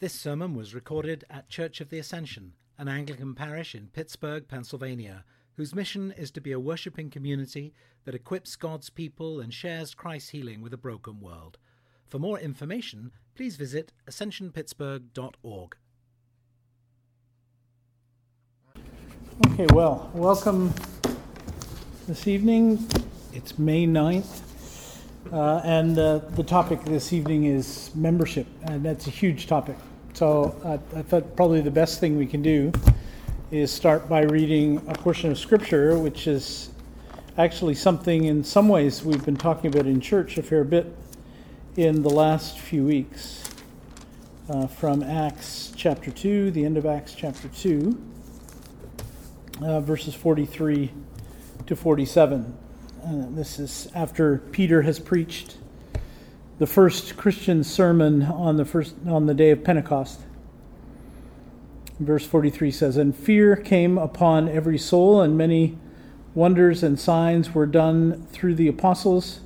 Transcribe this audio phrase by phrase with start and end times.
[0.00, 5.24] This sermon was recorded at Church of the Ascension, an Anglican parish in Pittsburgh, Pennsylvania,
[5.56, 7.72] whose mission is to be a worshipping community
[8.04, 11.58] that equips God's people and shares Christ's healing with a broken world.
[12.08, 15.76] For more information, please visit ascensionpittsburgh.org.
[19.46, 20.74] Okay, well, welcome
[22.08, 22.84] this evening.
[23.32, 24.53] It's May 9th.
[25.32, 29.76] Uh, and uh, the topic this evening is membership, and that's a huge topic.
[30.12, 32.70] So I, I thought probably the best thing we can do
[33.50, 36.70] is start by reading a portion of Scripture, which is
[37.38, 40.94] actually something in some ways we've been talking about in church a fair bit
[41.76, 43.44] in the last few weeks.
[44.48, 47.98] Uh, from Acts chapter 2, the end of Acts chapter 2,
[49.62, 50.92] uh, verses 43
[51.66, 52.58] to 47.
[53.04, 55.58] Uh, this is after Peter has preached
[56.58, 60.20] the first Christian sermon on the first on the day of Pentecost.
[62.00, 65.76] Verse 43 says, And fear came upon every soul, and many
[66.34, 69.40] wonders and signs were done through the apostles.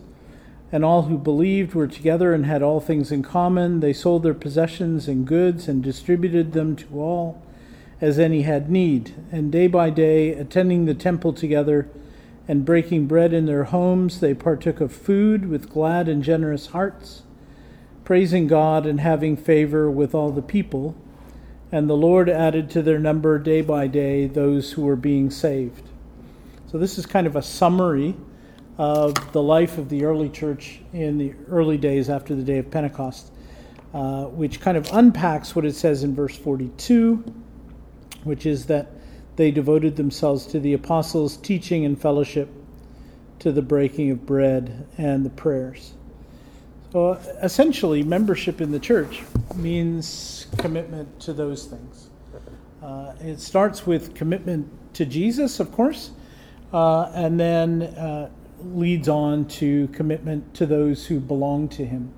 [0.70, 3.80] And all who believed were together and had all things in common.
[3.80, 7.42] They sold their possessions and goods and distributed them to all
[8.00, 9.14] as any had need.
[9.32, 11.88] And day by day, attending the temple together,
[12.48, 17.22] and breaking bread in their homes, they partook of food with glad and generous hearts,
[18.04, 20.96] praising God and having favor with all the people.
[21.70, 25.82] And the Lord added to their number day by day those who were being saved.
[26.72, 28.16] So, this is kind of a summary
[28.78, 32.70] of the life of the early church in the early days after the day of
[32.70, 33.30] Pentecost,
[33.92, 37.24] uh, which kind of unpacks what it says in verse 42,
[38.24, 38.92] which is that
[39.38, 42.48] they devoted themselves to the apostles' teaching and fellowship,
[43.38, 45.94] to the breaking of bread and the prayers.
[46.90, 49.22] So essentially, membership in the church
[49.54, 52.10] means commitment to those things.
[52.82, 56.10] Uh, it starts with commitment to Jesus, of course,
[56.72, 58.30] uh, and then uh,
[58.64, 62.12] leads on to commitment to those who belong to Him.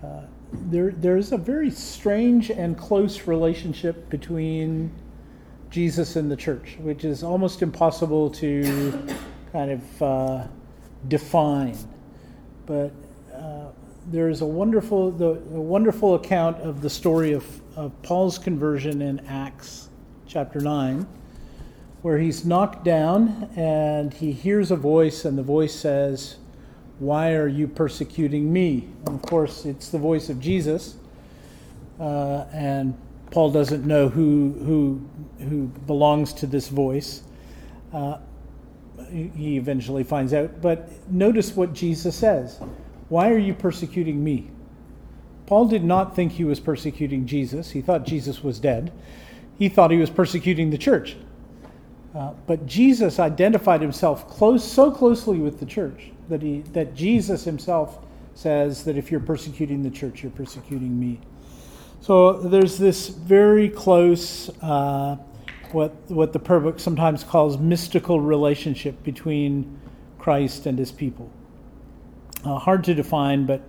[0.00, 0.20] Uh,
[0.52, 4.92] there, there's a very strange and close relationship between
[5.70, 9.06] Jesus in the church, which is almost impossible to
[9.52, 10.46] kind of uh,
[11.08, 11.76] define.
[12.66, 12.92] But
[13.34, 13.66] uh,
[14.10, 17.44] there is a wonderful, the, a wonderful account of the story of,
[17.76, 19.88] of Paul's conversion in Acts
[20.26, 21.06] chapter 9,
[22.02, 26.36] where he's knocked down and he hears a voice, and the voice says,
[26.98, 28.88] Why are you persecuting me?
[29.06, 30.96] And of course, it's the voice of Jesus.
[32.00, 32.96] Uh, and
[33.30, 37.22] Paul doesn't know who who who belongs to this voice.
[37.92, 38.18] Uh,
[39.10, 40.60] he eventually finds out.
[40.60, 42.60] But notice what Jesus says:
[43.08, 44.50] "Why are you persecuting me?"
[45.46, 47.70] Paul did not think he was persecuting Jesus.
[47.70, 48.92] He thought Jesus was dead.
[49.58, 51.16] He thought he was persecuting the church.
[52.14, 57.44] Uh, but Jesus identified himself close, so closely with the church that he that Jesus
[57.44, 57.98] himself
[58.34, 61.18] says that if you're persecuting the church, you're persecuting me.
[62.00, 65.16] So there's this very close, uh,
[65.72, 69.78] what what the prayer book sometimes calls mystical relationship between
[70.18, 71.30] Christ and His people.
[72.44, 73.62] Uh, hard to define, but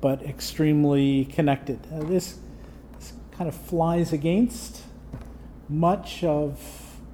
[0.00, 1.78] but extremely connected.
[1.90, 2.38] Uh, this,
[2.98, 4.82] this kind of flies against
[5.68, 6.58] much of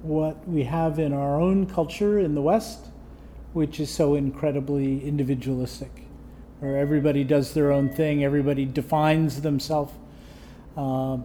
[0.01, 2.87] what we have in our own culture in the West,
[3.53, 6.05] which is so incredibly individualistic,
[6.59, 9.93] where everybody does their own thing, everybody defines themselves
[10.77, 11.17] uh,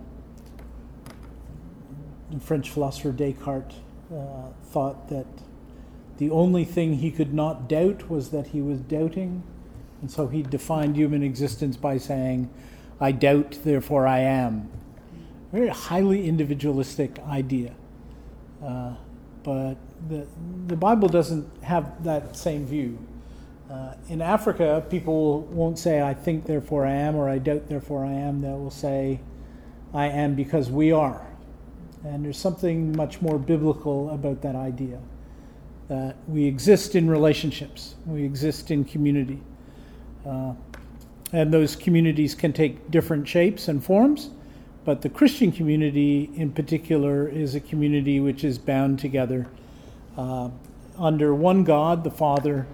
[2.40, 3.76] French philosopher Descartes
[4.12, 5.26] uh, thought that
[6.18, 9.42] the only thing he could not doubt was that he was doubting.
[10.00, 12.50] And so he defined human existence by saying,
[13.00, 14.70] I doubt, therefore I am.
[15.52, 17.74] Very highly individualistic idea.
[18.62, 18.94] Uh,
[19.42, 19.76] but
[20.08, 20.26] the,
[20.66, 22.98] the Bible doesn't have that same view.
[23.70, 28.04] Uh, in Africa, people won't say, I think, therefore I am, or I doubt, therefore
[28.04, 28.40] I am.
[28.40, 29.20] They will say,
[29.96, 31.26] I am because we are.
[32.04, 34.98] And there's something much more biblical about that idea
[35.88, 39.40] that we exist in relationships, we exist in community.
[40.26, 40.52] Uh,
[41.32, 44.28] and those communities can take different shapes and forms,
[44.84, 49.46] but the Christian community in particular is a community which is bound together
[50.18, 50.50] uh,
[50.98, 52.66] under one God, the Father,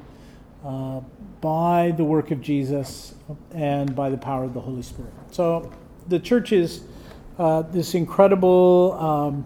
[0.65, 1.01] uh,
[1.41, 3.15] by the work of Jesus
[3.55, 5.13] and by the power of the Holy Spirit.
[5.31, 5.73] So
[6.09, 6.83] the church is
[7.39, 9.45] uh, this incredible um,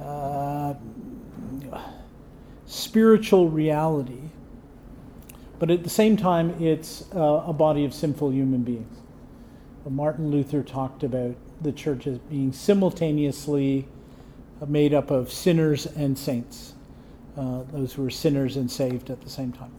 [0.00, 0.74] uh,
[2.66, 4.20] spiritual reality,
[5.58, 8.98] but at the same time, it's uh, a body of sinful human beings.
[9.88, 13.86] Martin Luther talked about the church as being simultaneously
[14.66, 16.74] made up of sinners and saints,
[17.36, 19.72] uh, those who are sinners and saved at the same time.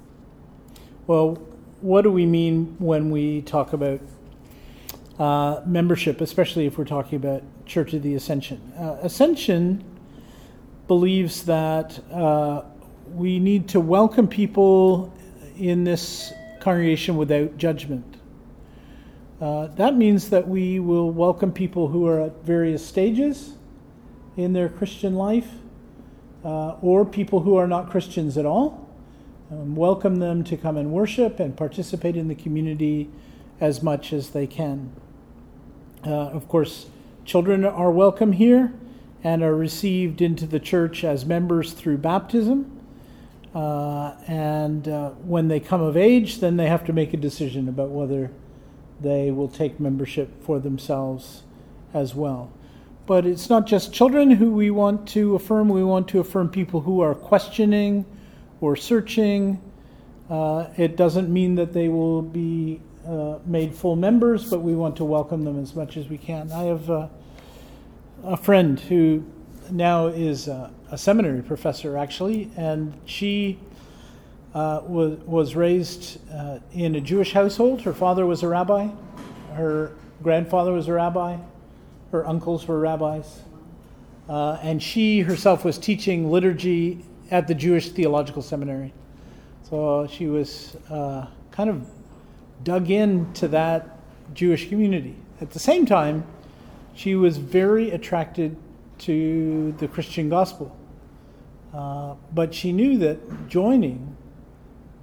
[1.07, 1.35] Well,
[1.81, 3.99] what do we mean when we talk about
[5.19, 8.73] uh, membership, especially if we're talking about Church of the Ascension?
[8.77, 9.83] Uh, Ascension
[10.87, 12.63] believes that uh,
[13.13, 15.13] we need to welcome people
[15.57, 18.17] in this congregation without judgment.
[19.39, 23.53] Uh, that means that we will welcome people who are at various stages
[24.35, 25.49] in their Christian life
[26.43, 28.87] uh, or people who are not Christians at all.
[29.51, 33.09] Um, welcome them to come and worship and participate in the community
[33.59, 34.91] as much as they can.
[36.05, 36.87] Uh, of course,
[37.25, 38.73] children are welcome here
[39.23, 42.79] and are received into the church as members through baptism.
[43.53, 47.67] Uh, and uh, when they come of age, then they have to make a decision
[47.67, 48.29] about whether
[49.01, 51.43] they will take membership for themselves
[51.93, 52.51] as well.
[53.05, 56.81] But it's not just children who we want to affirm, we want to affirm people
[56.81, 58.05] who are questioning
[58.61, 59.61] or searching.
[60.29, 64.95] Uh, it doesn't mean that they will be uh, made full members, but we want
[64.97, 66.51] to welcome them as much as we can.
[66.51, 67.07] I have uh,
[68.23, 69.23] a friend who
[69.71, 73.59] now is a, a seminary professor, actually, and she
[74.53, 77.81] uh, was, was raised uh, in a Jewish household.
[77.81, 78.89] Her father was a rabbi,
[79.53, 81.37] her grandfather was a rabbi,
[82.11, 83.41] her uncles were rabbis.
[84.27, 88.93] Uh, and she herself was teaching liturgy at the Jewish Theological Seminary.
[89.63, 91.87] So she was uh, kind of
[92.63, 93.97] dug into that
[94.33, 95.15] Jewish community.
[95.41, 96.25] At the same time,
[96.93, 98.57] she was very attracted
[98.99, 100.75] to the Christian gospel.
[101.73, 104.15] Uh, but she knew that joining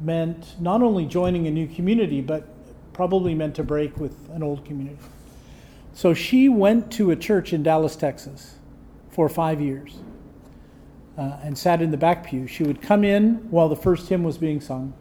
[0.01, 2.49] meant not only joining a new community, but
[2.93, 4.99] probably meant to break with an old community.
[5.93, 8.57] So she went to a church in Dallas, Texas
[9.11, 9.97] for five years
[11.17, 12.49] uh, and sat in the back pew.
[12.49, 14.95] She would come in while the first hymn was being sung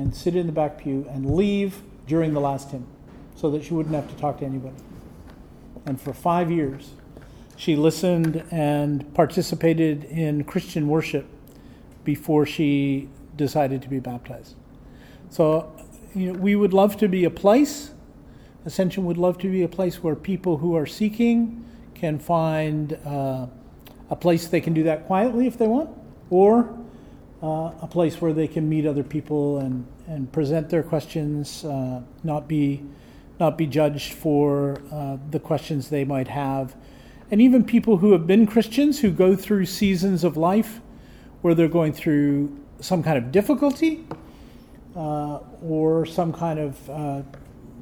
[0.00, 2.86] and sit in the back pew and leave during the last hymn
[3.34, 4.76] so that she wouldn't have to talk to anybody.
[5.86, 6.90] And for five years,
[7.56, 11.26] she listened and participated in Christian worship
[12.04, 14.54] before she decided to be baptized.
[15.30, 15.72] So,
[16.14, 17.92] you know, we would love to be a place
[18.64, 21.64] Ascension would love to be a place where people who are seeking
[21.94, 23.46] can find uh,
[24.10, 25.90] a place they can do that quietly if they want,
[26.28, 26.78] or
[27.42, 32.02] uh, a place where they can meet other people and, and present their questions, uh,
[32.22, 32.82] not be
[33.38, 36.76] not be judged for uh, the questions they might have,
[37.30, 40.80] and even people who have been Christians who go through seasons of life
[41.40, 44.04] where they're going through some kind of difficulty
[44.94, 47.22] uh, or some kind of uh,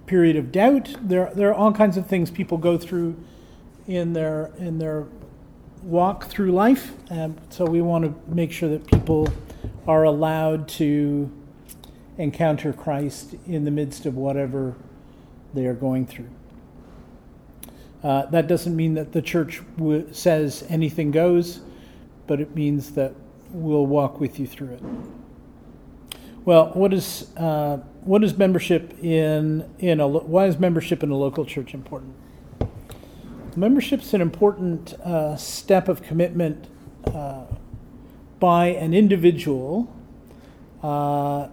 [0.06, 0.94] period of doubt.
[1.02, 3.16] There, there are all kinds of things people go through
[3.88, 5.06] in their in their
[5.82, 9.28] walk through life, and so we want to make sure that people
[9.88, 11.32] are allowed to
[12.18, 14.76] encounter Christ in the midst of whatever
[15.54, 16.28] they are going through.
[18.02, 21.60] Uh, that doesn't mean that the church w- says anything goes,
[22.26, 23.14] but it means that
[23.50, 24.82] we'll walk with you through it.
[26.44, 31.16] Well, what is uh, what is membership in in a why is membership in a
[31.16, 32.14] local church important?
[33.56, 36.68] Membership is an important uh, step of commitment
[37.06, 37.44] uh,
[38.40, 39.92] by an individual,
[40.82, 41.48] uh,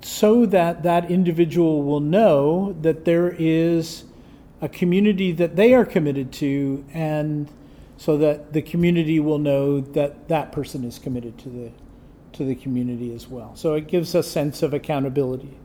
[0.00, 4.04] so that that individual will know that there is
[4.60, 7.50] a community that they are committed to, and
[7.96, 11.70] so that the community will know that that person is committed to the
[12.32, 13.54] to the community as well.
[13.54, 15.56] So it gives a sense of accountability.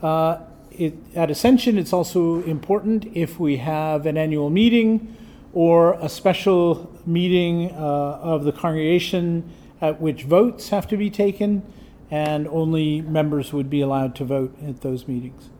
[0.00, 0.38] Uh,
[0.70, 5.16] it, at Ascension, it's also important if we have an annual meeting
[5.52, 11.62] or a special meeting uh, of the congregation at which votes have to be taken,
[12.10, 15.50] and only members would be allowed to vote at those meetings.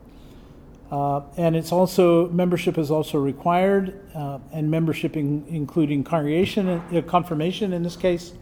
[0.91, 7.01] Uh, and it's also membership is also required, uh, and membership in, including congregation uh,
[7.07, 8.33] confirmation in this case,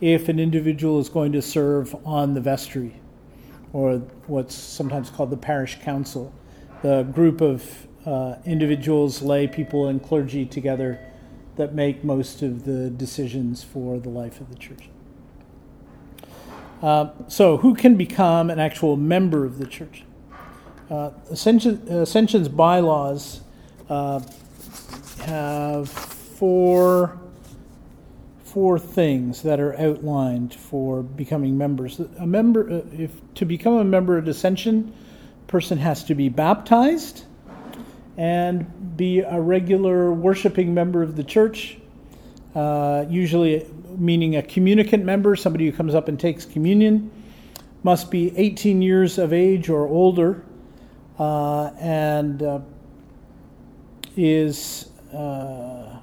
[0.00, 2.94] if an individual is going to serve on the vestry,
[3.72, 3.96] or
[4.26, 6.32] what's sometimes called the parish council,
[6.82, 10.98] the group of uh, individuals, lay people, and clergy together
[11.56, 14.88] that make most of the decisions for the life of the church.
[16.82, 20.04] Uh, so, who can become an actual member of the church?
[20.90, 23.40] Uh, Ascension, Ascension's bylaws
[23.88, 24.20] uh,
[25.24, 27.18] have four
[28.44, 32.00] four things that are outlined for becoming members.
[32.18, 34.92] A member, uh, if to become a member of Ascension,
[35.46, 37.24] person has to be baptized
[38.16, 41.78] and be a regular worshiping member of the church,
[42.54, 43.66] uh, usually
[43.96, 47.10] meaning a communicant member, somebody who comes up and takes communion,
[47.82, 50.44] must be 18 years of age or older,
[51.18, 52.60] uh, and uh,
[54.16, 55.96] is, uh,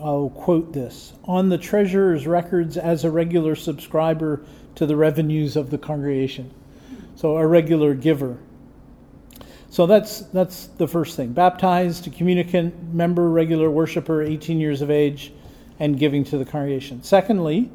[0.00, 5.70] I'll quote this, on the treasurer's records as a regular subscriber to the revenues of
[5.70, 6.52] the congregation.
[7.14, 8.38] So a regular giver.
[9.72, 11.32] So that's that's the first thing.
[11.32, 15.32] Baptized, communicant, member, regular worshiper, 18 years of age,
[15.80, 17.02] and giving to the congregation.
[17.02, 17.70] Secondly,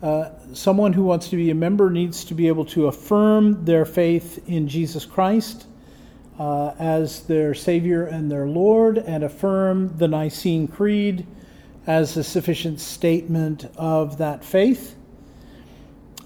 [0.00, 3.84] uh, someone who wants to be a member needs to be able to affirm their
[3.84, 5.66] faith in Jesus Christ
[6.38, 11.26] uh, as their Savior and their Lord, and affirm the Nicene Creed
[11.84, 14.94] as a sufficient statement of that faith.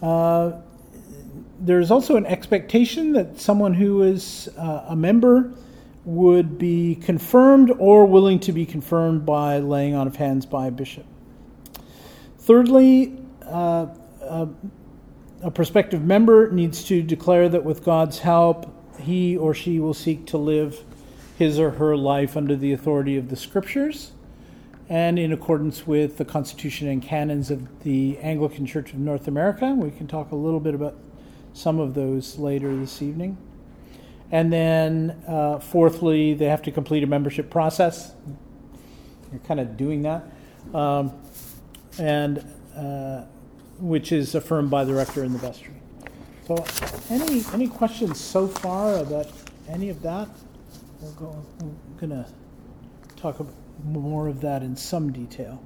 [0.03, 0.61] Uh,
[1.61, 5.53] there's also an expectation that someone who is uh, a member
[6.05, 10.71] would be confirmed or willing to be confirmed by laying on of hands by a
[10.71, 11.05] bishop.
[12.39, 13.89] Thirdly, uh,
[14.23, 14.47] uh,
[15.43, 20.27] a prospective member needs to declare that with God's help, he or she will seek
[20.27, 20.83] to live
[21.37, 24.13] his or her life under the authority of the scriptures
[24.89, 29.75] and in accordance with the Constitution and canons of the Anglican Church of North America.
[29.75, 30.97] We can talk a little bit about
[31.59, 33.37] some of those later this evening.
[34.31, 38.13] And then, uh, fourthly, they have to complete a membership process.
[39.33, 40.25] You're kind of doing that,
[40.73, 41.13] um,
[41.99, 42.45] and
[42.77, 43.25] uh,
[43.79, 45.75] which is affirmed by the rector in the vestry.
[46.47, 46.65] So,
[47.11, 49.31] any any questions so far about
[49.69, 50.29] any of that?
[51.01, 51.33] We're
[51.99, 52.27] gonna
[53.17, 53.45] talk
[53.85, 55.63] more of that in some detail.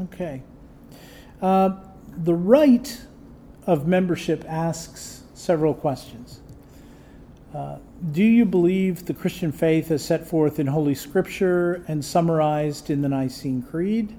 [0.00, 0.42] Okay.
[1.40, 1.70] Uh,
[2.16, 3.00] the rite
[3.66, 6.40] of membership asks several questions.
[7.54, 7.78] Uh,
[8.12, 13.02] do you believe the Christian faith as set forth in Holy Scripture and summarized in
[13.02, 14.16] the Nicene Creed?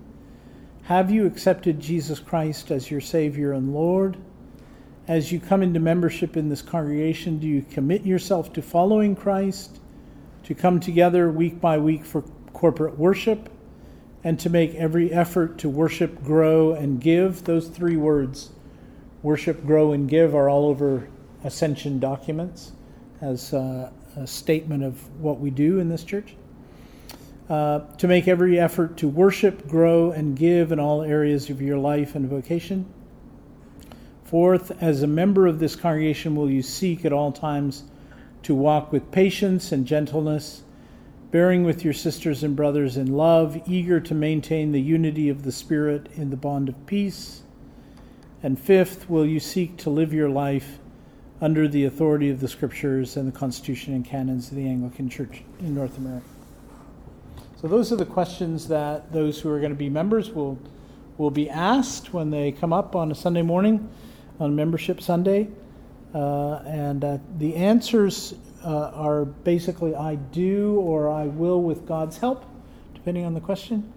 [0.84, 4.18] Have you accepted Jesus Christ as your Savior and Lord?
[5.08, 9.80] As you come into membership in this congregation, do you commit yourself to following Christ,
[10.44, 13.50] to come together week by week for corporate worship,
[14.24, 17.44] and to make every effort to worship, grow, and give.
[17.44, 18.52] Those three words,
[19.24, 21.08] worship, grow, and give, are all over
[21.44, 22.72] Ascension documents
[23.20, 26.36] as a, a statement of what we do in this church.
[27.50, 31.78] Uh, to make every effort to worship, grow, and give in all areas of your
[31.78, 32.86] life and vocation.
[34.24, 37.84] Fourth, as a member of this congregation, will you seek at all times
[38.44, 40.64] to walk with patience and gentleness
[41.32, 45.52] bearing with your sisters and brothers in love, eager to maintain the unity of the
[45.52, 47.44] Spirit in the bond of peace.
[48.44, 50.80] And fifth, will you seek to live your life
[51.40, 55.42] under the authority of the Scriptures and the Constitution and canons of the Anglican Church
[55.60, 56.26] in North America?
[57.62, 60.60] So, those are the questions that those who are going to be members will,
[61.18, 63.88] will be asked when they come up on a Sunday morning,
[64.40, 65.48] on Membership Sunday.
[66.14, 68.34] Uh, and uh, the answers
[68.64, 72.46] uh, are basically I do or I will with God's help,
[72.94, 73.92] depending on the question.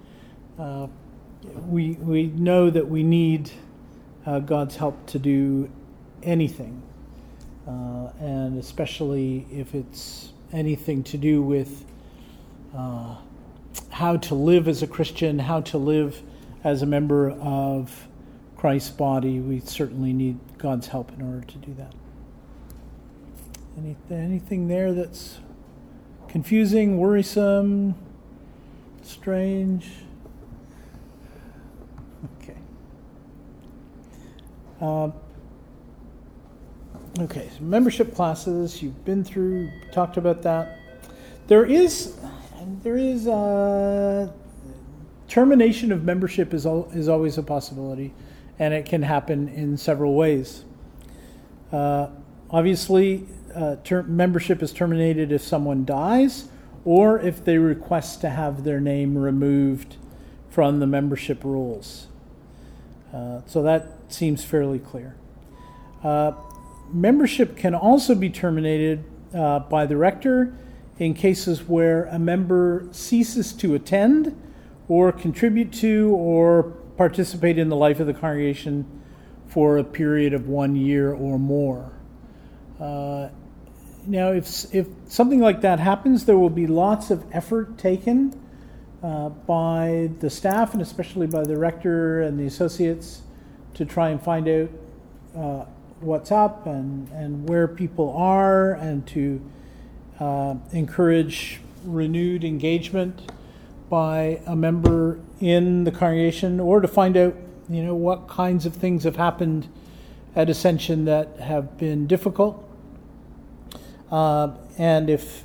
[0.59, 0.89] Uh,
[1.67, 3.51] we, we know that we need
[4.27, 5.71] uh, God's help to do
[6.23, 6.83] anything,
[7.67, 11.85] uh, and especially if it's anything to do with
[12.75, 13.17] uh,
[13.91, 16.23] how to live as a Christian, how to live
[16.63, 18.09] as a member of
[18.57, 19.41] Christ's body.
[19.41, 21.93] We certainly need God's help in order to do that.
[23.77, 25.39] Any, anything there that's
[26.29, 27.95] confusing, worrisome,
[29.03, 29.91] strange?
[32.43, 32.57] Okay.
[34.81, 35.11] Uh,
[37.21, 40.79] okay, so membership classes, you've been through, talked about that.
[41.47, 42.17] There is,
[42.83, 44.31] there is, uh,
[45.29, 48.15] termination of membership is, al- is always a possibility,
[48.59, 50.65] and it can happen in several ways.
[51.73, 52.09] Uh,
[52.51, 56.49] obviously, uh, ter- membership is terminated if someone dies
[56.85, 59.97] or if they request to have their name removed
[60.51, 62.09] from the membership rules.
[63.13, 65.17] Uh, so that seems fairly clear.
[66.03, 66.33] Uh,
[66.93, 70.57] membership can also be terminated uh, by the rector
[70.99, 74.41] in cases where a member ceases to attend
[74.87, 76.63] or contribute to or
[76.97, 78.87] participate in the life of the congregation
[79.49, 81.93] for a period of one year or more.
[82.79, 83.29] Uh,
[84.07, 88.39] now, if, if something like that happens, there will be lots of effort taken
[89.03, 93.23] uh, by the staff and especially by the rector and the associates
[93.75, 94.71] to try and find out
[95.37, 95.65] uh,
[96.01, 99.41] what's up and, and where people are and to
[100.21, 103.33] uh, encourage renewed engagement
[103.91, 107.35] by a member in the congregation or to find out
[107.69, 109.69] you know what kinds of things have happened
[110.37, 112.67] at ascension that have been difficult
[114.15, 115.43] uh, and if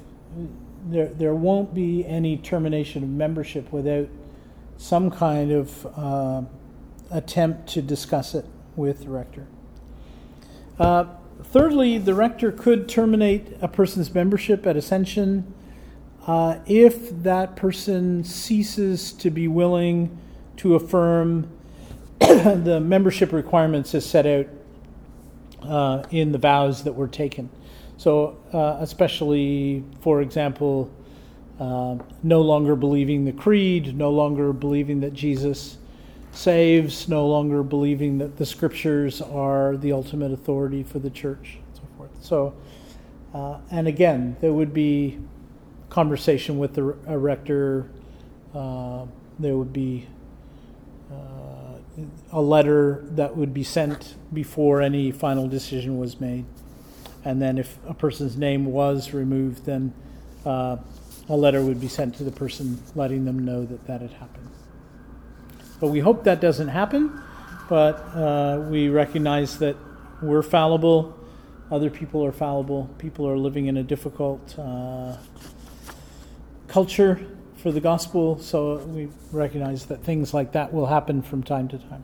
[0.86, 4.08] there, there won't be any termination of membership without
[4.78, 6.44] some kind of uh,
[7.10, 8.46] attempt to discuss it
[8.76, 9.48] with the rector.
[10.78, 11.06] Uh,
[11.46, 15.52] thirdly, the rector could terminate a person's membership at Ascension
[16.28, 20.16] uh, if that person ceases to be willing
[20.58, 21.50] to affirm
[22.20, 24.46] the membership requirements as set out
[25.64, 27.50] uh, in the vows that were taken.
[28.00, 30.90] So, uh, especially, for example,
[31.60, 35.78] uh, no longer believing the creed, no longer believing that Jesus
[36.32, 41.76] saves, no longer believing that the scriptures are the ultimate authority for the church, and
[41.76, 42.12] so forth.
[42.22, 42.54] So,
[43.34, 45.20] uh, and again, there would be
[45.90, 47.92] conversation with the rector.
[48.56, 49.08] Uh,
[49.40, 50.08] there would be
[51.12, 56.46] uh, a letter that would be sent before any final decision was made
[57.30, 59.94] and then if a person's name was removed, then
[60.48, 60.78] uh,
[61.30, 64.50] a letter would be sent to the person letting them know that that had happened.
[65.80, 67.22] But we hope that doesn't happen,
[67.70, 69.76] but uh, we recognize that
[70.24, 71.16] we're fallible,
[71.70, 75.16] other people are fallible, people are living in a difficult uh,
[76.68, 77.24] culture
[77.58, 81.78] for the gospel, so we recognize that things like that will happen from time to
[81.78, 82.04] time.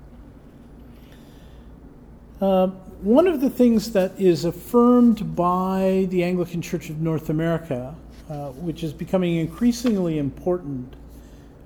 [3.01, 7.93] One of the things that is affirmed by the Anglican Church of North America,
[8.29, 10.95] uh, which is becoming increasingly important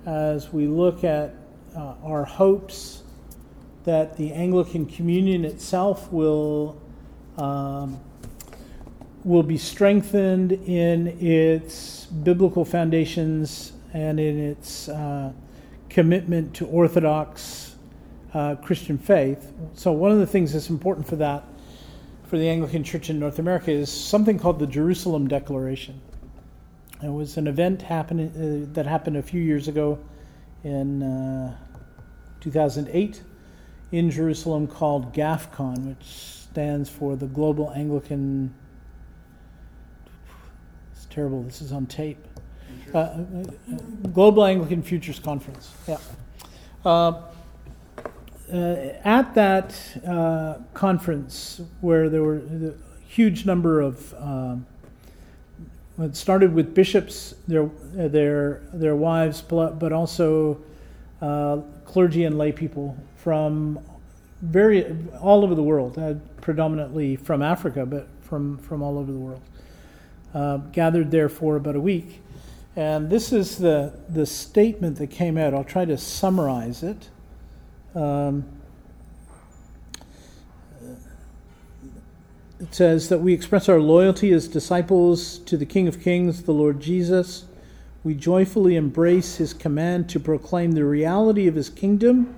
[0.06, 1.34] as we look at
[1.76, 3.04] uh, our hopes
[3.84, 6.76] that the Anglican Communion itself will
[7.38, 8.00] um,
[9.24, 15.32] will be strengthened in its biblical foundations and in its uh,
[15.88, 17.59] commitment to Orthodox
[18.34, 19.52] uh, Christian faith.
[19.74, 21.44] So, one of the things that's important for that,
[22.28, 26.00] for the Anglican Church in North America, is something called the Jerusalem Declaration.
[27.02, 28.20] It was an event happen,
[28.68, 29.98] uh, that happened a few years ago
[30.64, 31.56] in uh,
[32.40, 33.22] 2008
[33.92, 38.54] in Jerusalem called GAFCON, which stands for the Global Anglican.
[40.92, 42.18] It's terrible, this is on tape.
[42.94, 45.72] Uh, uh, uh, Global Anglican Futures Conference.
[45.88, 45.98] Yeah.
[48.52, 49.74] Uh, at that
[50.06, 52.72] uh, conference where there were a
[53.06, 54.66] huge number of um,
[56.00, 60.58] it started with bishops, their their their wives, but also
[61.20, 63.78] uh, clergy and lay people from
[64.40, 69.18] very all over the world, uh, predominantly from Africa, but from from all over the
[69.18, 69.42] world,
[70.32, 72.22] uh, gathered there for about a week.
[72.76, 75.52] And this is the the statement that came out.
[75.52, 77.10] I'll try to summarize it.
[77.94, 78.44] Um,
[82.60, 86.52] it says that we express our loyalty as disciples to the King of Kings, the
[86.52, 87.46] Lord Jesus.
[88.04, 92.36] We joyfully embrace his command to proclaim the reality of his kingdom,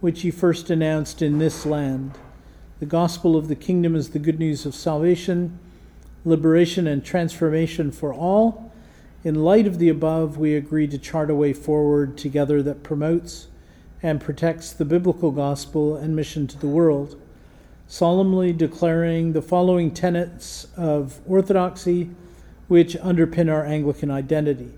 [0.00, 2.18] which he first announced in this land.
[2.78, 5.58] The gospel of the kingdom is the good news of salvation,
[6.24, 8.70] liberation, and transformation for all.
[9.24, 13.48] In light of the above, we agree to chart a way forward together that promotes
[14.02, 17.20] and protects the biblical gospel and mission to the world,
[17.86, 22.10] solemnly declaring the following tenets of orthodoxy
[22.68, 24.72] which underpin our Anglican identity.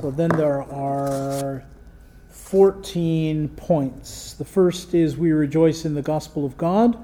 [0.00, 1.64] So then there are
[2.28, 4.34] 14 points.
[4.34, 6.96] The first is we rejoice in the gospel of God,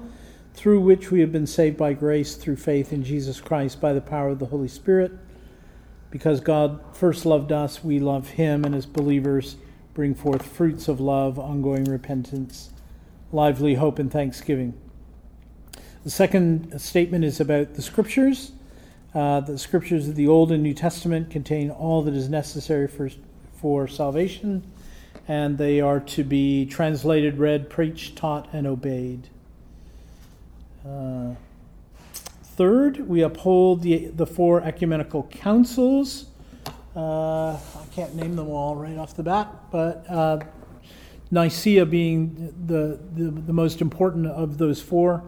[0.53, 4.01] through which we have been saved by grace through faith in Jesus Christ by the
[4.01, 5.11] power of the Holy Spirit.
[6.11, 9.57] Because God first loved us, we love him, and as believers,
[9.95, 12.69] bring forth fruits of love, ongoing repentance,
[13.31, 14.73] lively hope, and thanksgiving.
[16.03, 18.51] The second statement is about the scriptures.
[19.15, 23.09] Uh, the scriptures of the Old and New Testament contain all that is necessary for,
[23.59, 24.69] for salvation,
[25.29, 29.29] and they are to be translated, read, preached, taught, and obeyed.
[30.85, 31.35] Uh,
[32.43, 36.25] third, we uphold the, the four ecumenical councils
[36.95, 40.39] uh, I can't name them all right off the bat, but uh,
[41.29, 45.23] Nicaea being the, the, the, most important of those four,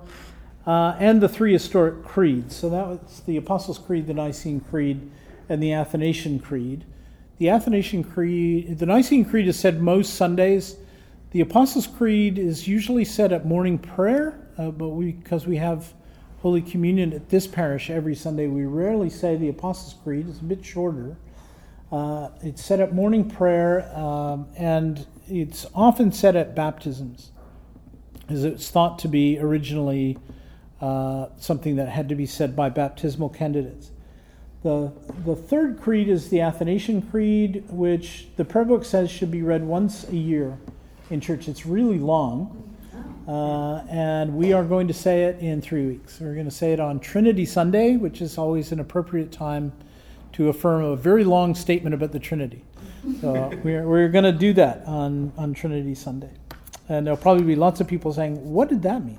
[0.65, 2.55] uh, and the three historic creeds.
[2.55, 5.11] So that was the Apostles' Creed, the Nicene Creed,
[5.49, 6.85] and the Athanasian Creed.
[7.37, 10.77] The Athanasian Creed, the Nicene Creed is said most Sundays.
[11.31, 15.93] The Apostles' Creed is usually said at morning prayer, uh, but we, because we have
[16.39, 20.29] Holy Communion at this parish every Sunday, we rarely say the Apostles' Creed.
[20.29, 21.17] It's a bit shorter.
[21.91, 27.31] Uh, it's said at morning prayer, um, and it's often said at baptisms,
[28.27, 30.17] as it's thought to be originally
[30.81, 33.91] uh, something that had to be said by baptismal candidates.
[34.63, 34.91] The,
[35.23, 39.63] the third creed is the Athanasian Creed, which the prayer book says should be read
[39.63, 40.57] once a year
[41.09, 41.47] in church.
[41.47, 42.75] It's really long,
[43.29, 46.19] uh, and we are going to say it in three weeks.
[46.19, 49.71] We're going to say it on Trinity Sunday, which is always an appropriate time
[50.37, 52.63] to affirm a very long statement about the Trinity.
[53.21, 56.29] So we're, we're going to do that on, on Trinity Sunday.
[56.87, 59.17] And there'll probably be lots of people saying, What did that mean?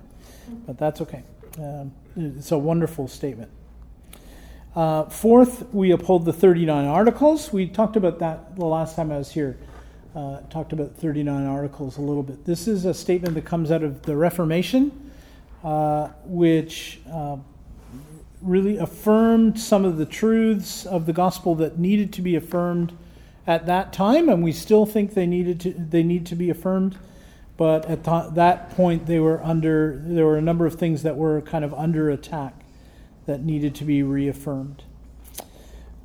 [0.64, 1.24] But that's okay.
[1.58, 3.50] Um, it's a wonderful statement.
[4.76, 7.52] Uh, fourth, we uphold the 39 articles.
[7.52, 9.58] We talked about that the last time I was here.
[10.14, 12.44] Uh, talked about 39 articles a little bit.
[12.44, 15.10] This is a statement that comes out of the Reformation,
[15.64, 17.38] uh, which uh,
[18.48, 22.96] really affirmed some of the truths of the gospel that needed to be affirmed
[23.46, 26.98] at that time, and we still think they needed to they need to be affirmed.
[27.56, 31.16] But at th- that point, they were under there were a number of things that
[31.16, 32.54] were kind of under attack
[33.26, 34.84] that needed to be reaffirmed.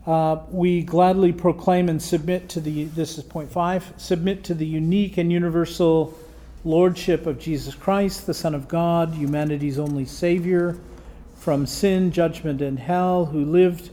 [0.05, 4.65] Uh, we gladly proclaim and submit to the this is point five submit to the
[4.65, 6.17] unique and universal
[6.65, 10.77] lordship of Jesus Christ, the Son of God, humanity's only Savior
[11.43, 13.89] from sin, judgment, and hell, who lived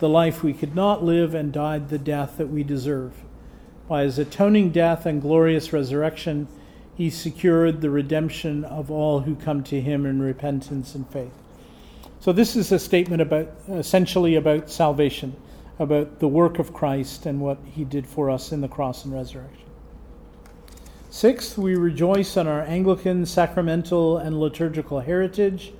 [0.00, 3.14] the life we could not live and died the death that we deserve.
[3.88, 6.46] By his atoning death and glorious resurrection,
[6.94, 11.32] he secured the redemption of all who come to him in repentance and faith.
[12.20, 15.34] So, this is a statement about essentially about salvation,
[15.78, 19.14] about the work of Christ and what he did for us in the cross and
[19.14, 19.64] resurrection.
[21.08, 25.72] Sixth, we rejoice on our Anglican, sacramental, and liturgical heritage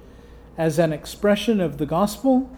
[0.56, 2.50] as an expression of the gospel,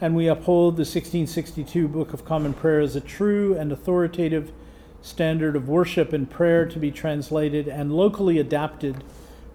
[0.00, 4.52] and we uphold the 1662 Book of Common Prayer as a true and authoritative
[5.00, 9.04] standard of worship and prayer to be translated and locally adapted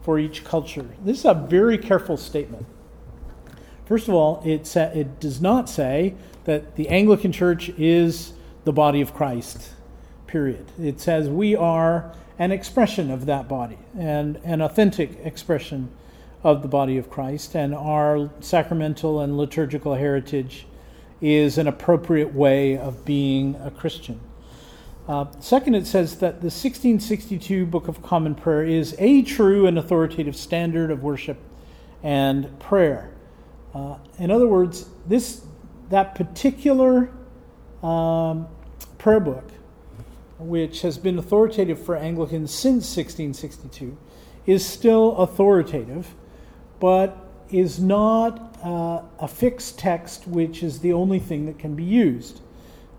[0.01, 0.89] for each culture.
[1.04, 2.65] This is a very careful statement.
[3.86, 8.71] First of all, it, sa- it does not say that the Anglican Church is the
[8.71, 9.73] body of Christ,
[10.27, 10.71] period.
[10.82, 15.91] It says we are an expression of that body and an authentic expression
[16.43, 20.65] of the body of Christ, and our sacramental and liturgical heritage
[21.21, 24.19] is an appropriate way of being a Christian.
[25.08, 29.77] Uh, second, it says that the 1662 Book of Common Prayer is a true and
[29.77, 31.38] authoritative standard of worship
[32.01, 33.12] and prayer.
[33.73, 35.45] Uh, in other words, this
[35.89, 37.12] that particular
[37.84, 38.47] um,
[38.97, 39.51] prayer book,
[40.39, 43.97] which has been authoritative for Anglicans since 1662,
[44.45, 46.15] is still authoritative
[46.82, 47.15] but
[47.52, 52.41] is not uh, a fixed text which is the only thing that can be used.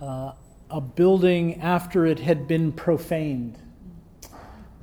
[0.01, 0.33] uh,
[0.71, 3.59] a building after it had been profaned.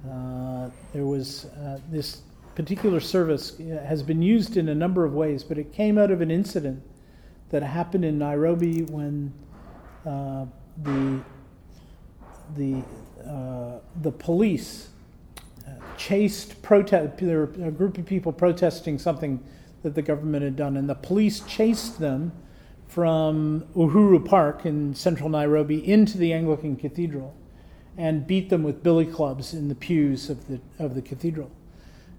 [0.09, 2.21] Uh, there was uh, this
[2.55, 6.21] particular service has been used in a number of ways, but it came out of
[6.21, 6.81] an incident
[7.49, 9.33] that happened in Nairobi when
[10.05, 10.45] uh,
[10.83, 11.21] the
[12.55, 12.83] the
[13.27, 14.89] uh, the police
[15.67, 17.17] uh, chased protest.
[17.17, 19.43] There were a group of people protesting something
[19.83, 22.31] that the government had done, and the police chased them
[22.87, 27.33] from Uhuru Park in central Nairobi into the Anglican Cathedral,
[27.97, 31.51] and beat them with billy clubs in the pews of the of the cathedral.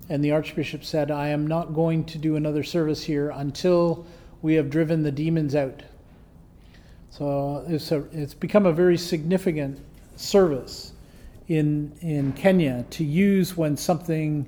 [0.08, 4.06] And the Archbishop said, "I am not going to do another service here until
[4.42, 5.82] we have driven the demons out."
[7.16, 9.80] So it's, a, it's become a very significant
[10.16, 10.92] service
[11.48, 14.46] in, in Kenya to use when something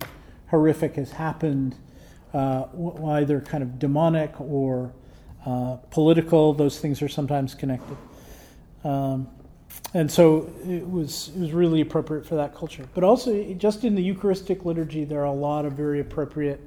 [0.49, 1.77] horrific has happened,
[2.35, 2.65] uh,
[3.07, 4.93] either kind of demonic or
[5.47, 6.53] uh, political.
[6.53, 7.97] Those things are sometimes connected.
[8.85, 9.29] Um,
[9.95, 12.87] and so it was it was really appropriate for that culture.
[12.93, 16.61] But also, just in the Eucharistic liturgy, there are a lot of very appropriate,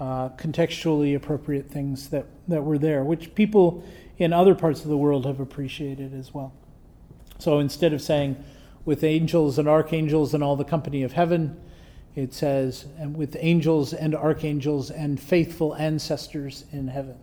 [0.00, 3.84] uh, contextually appropriate things that that were there, which people
[4.18, 6.52] in other parts of the world have appreciated as well.
[7.38, 8.36] So instead of saying,
[8.84, 11.56] "with angels and archangels and all the company of heaven,"
[12.14, 17.16] it says, "and with angels and archangels and faithful ancestors in heaven."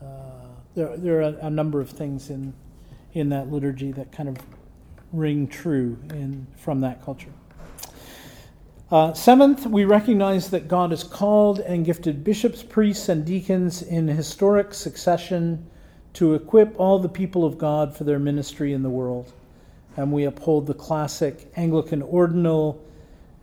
[0.00, 2.52] Uh, there, there are a number of things in
[3.14, 4.36] in that liturgy that kind of
[5.12, 7.32] ring true in, from that culture.
[8.90, 14.08] Uh, seventh, we recognize that God has called and gifted bishops, priests, and deacons in
[14.08, 15.66] historic succession
[16.18, 19.32] to equip all the people of God for their ministry in the world.
[19.96, 22.84] And we uphold the classic Anglican ordinal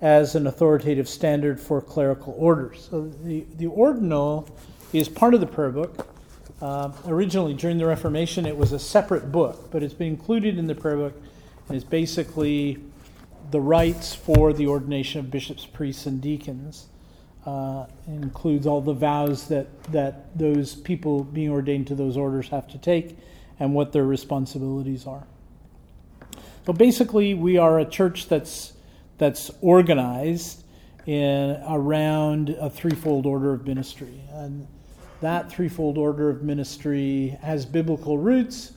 [0.01, 2.87] as an authoritative standard for clerical orders.
[2.89, 4.47] So the, the ordinal
[4.93, 6.07] is part of the prayer book,
[6.61, 10.67] uh, originally, during the Reformation, it was a separate book, but it's been included in
[10.67, 11.13] the prayer book
[11.67, 12.79] and is basically
[13.51, 16.87] the rites for the ordination of bishops, priests, and deacons.
[17.45, 22.67] Uh, includes all the vows that, that those people being ordained to those orders have
[22.67, 23.15] to take
[23.59, 25.27] and what their responsibilities are.
[26.65, 28.73] So basically, we are a church that's,
[29.19, 30.63] that's organized
[31.05, 34.21] in, around a threefold order of ministry.
[34.31, 34.67] And
[35.21, 38.71] that threefold order of ministry has biblical roots,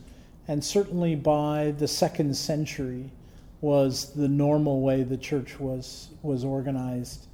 [0.46, 3.10] and certainly by the second century
[3.62, 7.27] was the normal way the church was, was organized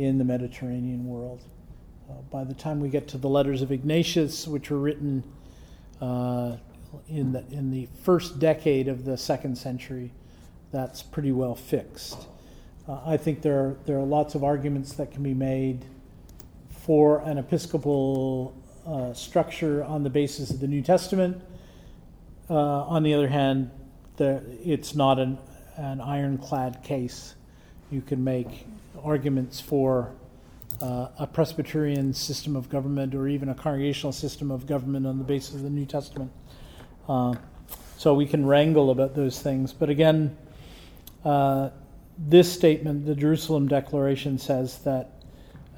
[0.00, 1.42] in the Mediterranean world.
[2.08, 5.22] Uh, by the time we get to the letters of Ignatius, which were written
[6.00, 6.56] uh,
[7.06, 10.10] in, the, in the first decade of the second century,
[10.72, 12.26] that's pretty well fixed.
[12.88, 15.84] Uh, I think there are, there are lots of arguments that can be made
[16.70, 21.42] for an episcopal uh, structure on the basis of the New Testament.
[22.48, 23.70] Uh, on the other hand,
[24.18, 25.36] it's not an,
[25.76, 27.34] an ironclad case.
[27.90, 28.66] You can make
[29.04, 30.12] arguments for
[30.80, 35.24] uh, a Presbyterian system of government or even a congregational system of government on the
[35.24, 36.30] basis of the New Testament.
[37.08, 37.34] Uh,
[37.96, 39.72] so we can wrangle about those things.
[39.72, 40.36] But again,
[41.24, 41.70] uh,
[42.18, 45.10] this statement, the Jerusalem Declaration, says that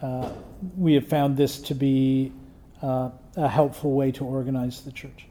[0.01, 0.31] uh,
[0.77, 2.33] we have found this to be
[2.83, 5.27] uh, a helpful way to organize the church.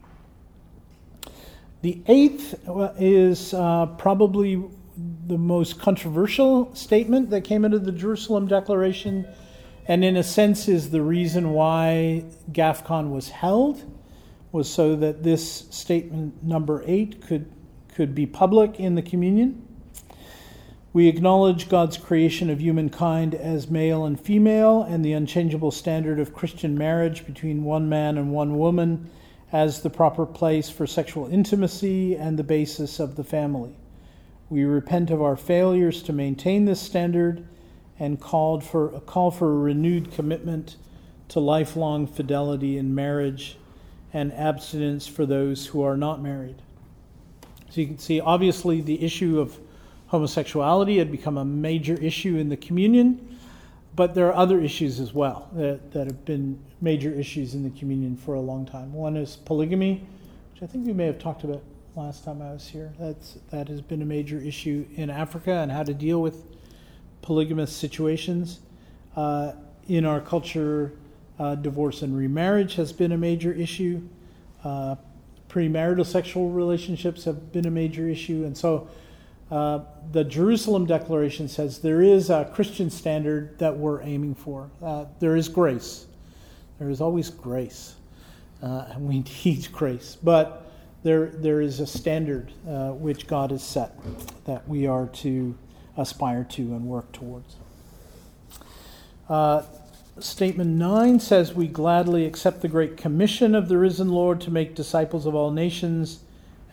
[1.81, 2.59] The eighth
[2.99, 4.63] is uh, probably
[5.27, 9.27] the most controversial statement that came out of the Jerusalem Declaration,
[9.87, 13.83] and in a sense is the reason why GAFCON was held,
[14.51, 17.51] was so that this statement number eight could
[17.93, 19.67] could be public in the communion.
[20.93, 26.33] We acknowledge God's creation of humankind as male and female and the unchangeable standard of
[26.33, 29.09] Christian marriage between one man and one woman
[29.51, 33.75] as the proper place for sexual intimacy and the basis of the family.
[34.51, 37.47] We repent of our failures to maintain this standard
[37.97, 40.75] and called for, call for a renewed commitment
[41.29, 43.55] to lifelong fidelity in marriage
[44.11, 46.61] and abstinence for those who are not married.
[47.69, 49.57] So you can see, obviously, the issue of
[50.07, 53.37] homosexuality had become a major issue in the communion,
[53.95, 57.79] but there are other issues as well that, that have been major issues in the
[57.79, 58.91] communion for a long time.
[58.91, 60.05] One is polygamy,
[60.53, 61.63] which I think we may have talked about
[61.95, 62.93] last time I was here.
[62.99, 66.45] That's, that has been a major issue in Africa and how to deal with
[67.21, 68.61] polygamous situations.
[69.15, 69.53] Uh,
[69.87, 70.93] in our culture,
[71.37, 74.01] uh, divorce and remarriage has been a major issue.
[74.63, 74.95] Uh,
[75.49, 78.45] premarital sexual relationships have been a major issue.
[78.45, 78.87] And so
[79.49, 79.79] uh,
[80.13, 84.69] the Jerusalem Declaration says there is a Christian standard that we're aiming for.
[84.81, 86.05] Uh, there is grace.
[86.79, 87.95] There is always grace.
[88.63, 90.17] Uh, and we need grace.
[90.23, 90.70] But
[91.03, 93.97] there, there is a standard uh, which God has set
[94.45, 95.57] that we are to
[95.97, 97.55] aspire to and work towards.
[99.27, 99.63] Uh,
[100.19, 104.75] statement 9 says, We gladly accept the great commission of the risen Lord to make
[104.75, 106.19] disciples of all nations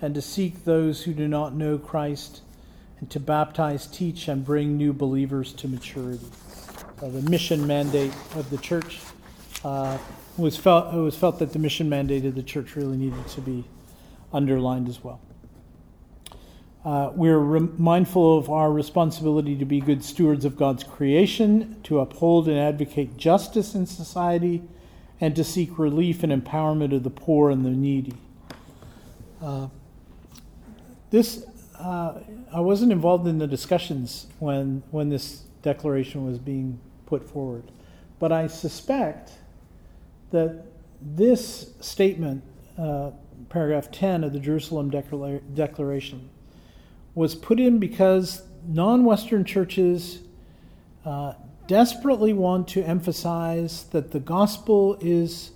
[0.01, 2.43] and to seek those who do not know Christ
[3.01, 6.27] and to baptize, teach, and bring new believers to maturity.
[7.01, 8.99] Uh, the mission mandate of the church
[9.65, 9.97] uh,
[10.37, 10.93] was felt.
[10.93, 13.65] It was felt that the mission mandate of the church really needed to be
[14.33, 15.21] underlined as well.
[16.85, 22.01] Uh, we're re- mindful of our responsibility to be good stewards of God's creation, to
[22.01, 24.63] uphold and advocate justice in society,
[25.21, 28.15] and to seek relief and empowerment of the poor and the needy.
[29.43, 29.69] Uh,
[31.11, 31.45] this
[31.79, 32.21] uh,
[32.53, 37.65] I wasn't involved in the discussions when when this declaration was being put forward,
[38.19, 39.33] but I suspect
[40.31, 40.65] that
[41.01, 42.43] this statement,
[42.77, 43.11] uh,
[43.49, 46.31] paragraph 10 of the Jerusalem Declara- Declaration,
[47.15, 50.21] was put in because non Western churches
[51.05, 51.35] uh,
[51.67, 55.53] desperately want to emphasize that the gospel is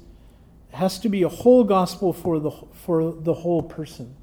[0.73, 4.17] has to be a whole gospel for the for the whole person.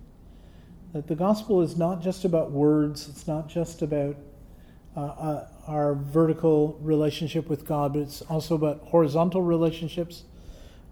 [0.94, 3.08] That the gospel is not just about words.
[3.08, 4.16] It's not just about
[4.98, 10.24] uh, uh, our vertical relationship with God, but it's also about horizontal relationships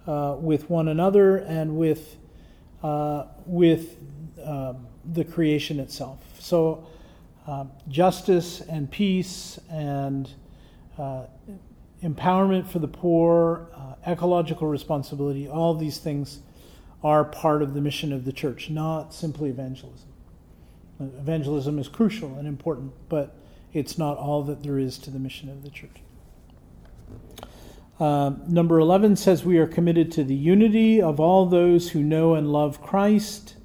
[0.06, 2.18] uh, with one another and with
[2.84, 3.98] uh, with
[4.44, 6.20] um, the creation itself.
[6.40, 6.88] So,
[7.48, 10.30] um, justice and peace and
[10.98, 11.24] uh,
[12.04, 16.40] empowerment for the poor, uh, ecological responsibility, all these things
[17.04, 20.10] are part of the mission of the church, not simply evangelism.
[21.00, 23.36] Evangelism is crucial and important, but
[23.72, 26.02] it's not all that there is to the mission of the church.
[28.00, 32.36] Uh, number 11 says we are committed to the unity of all those who know
[32.36, 33.56] and love Christ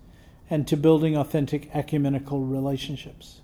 [0.49, 3.43] and to building authentic ecumenical relationships.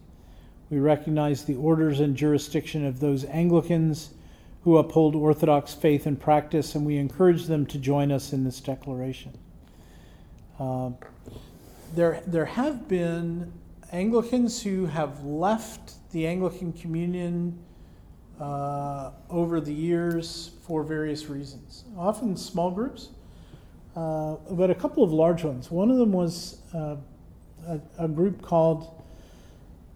[0.71, 4.15] We recognize the orders and jurisdiction of those Anglicans
[4.65, 8.61] who uphold Orthodox faith and practice, and we encourage them to join us in this
[8.61, 9.33] declaration.
[10.59, 10.91] Uh,
[11.95, 13.53] there, there have been
[13.93, 17.59] Anglicans who have left the Anglican Communion
[18.41, 23.09] uh, over the years for various reasons, often small groups,
[23.97, 25.71] uh, but a couple of large ones.
[25.71, 26.97] One of them was uh,
[27.67, 29.03] a, a, group called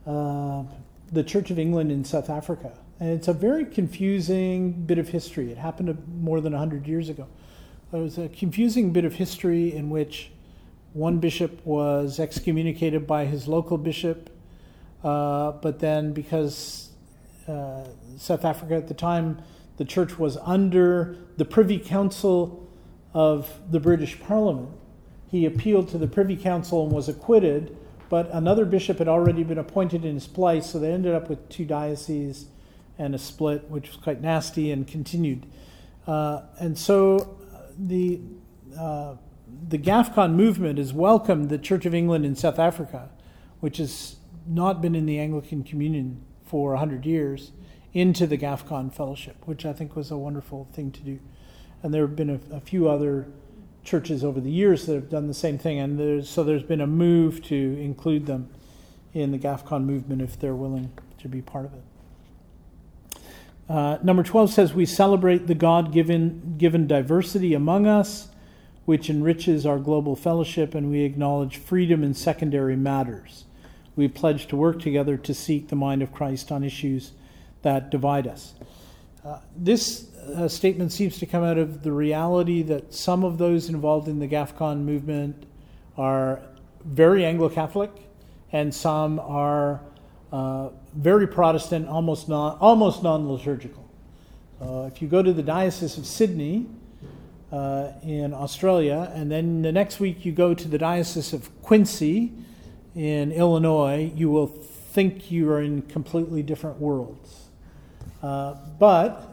[0.07, 0.65] uh,
[1.13, 2.73] the Church of England in South Africa.
[2.99, 5.51] And it's a very confusing bit of history.
[5.51, 7.27] It happened more than 100 years ago.
[7.93, 10.31] It was a confusing bit of history in which
[10.95, 14.31] one bishop was excommunicated by his local bishop,
[15.05, 16.92] uh, but then because
[17.49, 17.85] uh,
[18.17, 19.43] South Africa at the time,
[19.77, 22.69] the church was under the Privy Council
[23.15, 24.71] of the British Parliament.
[25.27, 27.77] He appealed to the Privy Council and was acquitted,
[28.09, 31.49] but another bishop had already been appointed in his place, so they ended up with
[31.49, 32.47] two dioceses
[32.99, 35.47] and a split, which was quite nasty and continued.
[36.07, 37.39] Uh, and so
[37.79, 38.21] the
[38.79, 39.17] uh,
[39.69, 43.11] the GAFCON movement has welcomed the Church of England in South Africa,
[43.61, 47.51] which has not been in the Anglican Communion for 100 years,
[47.95, 51.19] into the GAFCON fellowship, which I think was a wonderful thing to do.
[51.83, 53.27] And there have been a, a few other
[53.85, 56.83] churches over the years that have done the same thing, and there's, so there's been
[56.83, 58.51] a move to include them
[59.15, 63.23] in the GAFCON movement if they're willing to be part of it.
[63.71, 68.29] Uh, number 12 says, We celebrate the God given, given diversity among us
[68.85, 73.45] which enriches our global fellowship, and we acknowledge freedom in secondary matters.
[73.97, 77.13] We pledge to work together to seek the mind of Christ on issues
[77.63, 78.55] that divide us.
[79.25, 83.69] Uh, this uh, statement seems to come out of the reality that some of those
[83.69, 85.45] involved in the GAFCON movement
[85.97, 86.41] are
[86.85, 87.91] very Anglo Catholic,
[88.51, 89.81] and some are
[90.33, 93.89] uh, very Protestant, almost non almost liturgical.
[94.61, 96.67] Uh, if you go to the Diocese of Sydney,
[97.53, 102.33] uh, in Australia, and then the next week you go to the Diocese of Quincy
[102.95, 107.47] in Illinois, you will think you are in completely different worlds.
[108.23, 109.29] Uh, but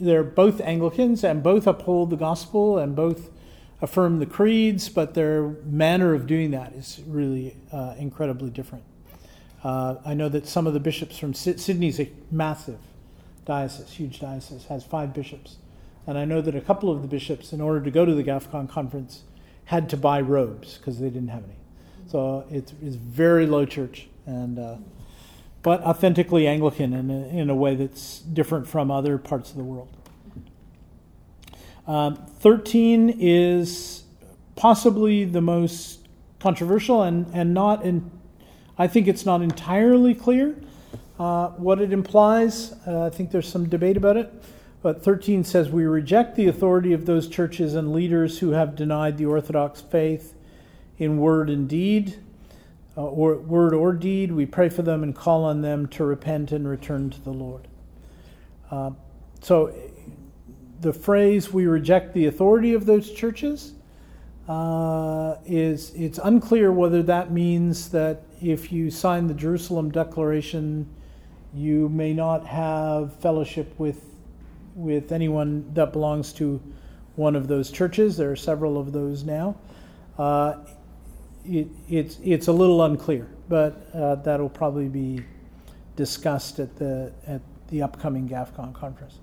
[0.00, 3.30] they're both Anglicans and both uphold the gospel and both
[3.80, 8.84] affirm the creeds, but their manner of doing that is really uh, incredibly different.
[9.62, 12.78] Uh, I know that some of the bishops from Sydney's a massive
[13.44, 15.56] diocese, huge diocese, has five bishops.
[16.06, 18.24] And I know that a couple of the bishops, in order to go to the
[18.24, 19.22] GAFCON conference,
[19.66, 21.56] had to buy robes because they didn't have any.
[22.14, 24.76] So it's, it's very low church, and uh,
[25.62, 29.64] but authentically Anglican in a, in a way that's different from other parts of the
[29.64, 29.88] world.
[31.88, 34.04] Um, 13 is
[34.54, 36.06] possibly the most
[36.38, 38.08] controversial and, and not in,
[38.78, 40.54] I think it's not entirely clear
[41.18, 42.74] uh, what it implies.
[42.86, 44.32] Uh, I think there's some debate about it.
[44.82, 49.18] But 13 says, We reject the authority of those churches and leaders who have denied
[49.18, 50.34] the Orthodox faith
[50.98, 52.18] in word and deed,
[52.96, 54.32] uh, or word or deed.
[54.32, 57.66] We pray for them and call on them to repent and return to the Lord.
[58.70, 58.90] Uh,
[59.40, 59.74] so
[60.80, 63.72] the phrase, we reject the authority of those churches,
[64.48, 70.86] uh, is it's unclear whether that means that if you sign the Jerusalem Declaration,
[71.54, 74.14] you may not have fellowship with
[74.74, 76.60] with anyone that belongs to
[77.16, 78.16] one of those churches.
[78.16, 79.56] There are several of those now.
[80.18, 80.56] Uh,
[81.44, 85.24] it, it's, it's a little unclear, but uh, that'll probably be
[85.96, 89.18] discussed at the, at the upcoming GAFCON conference.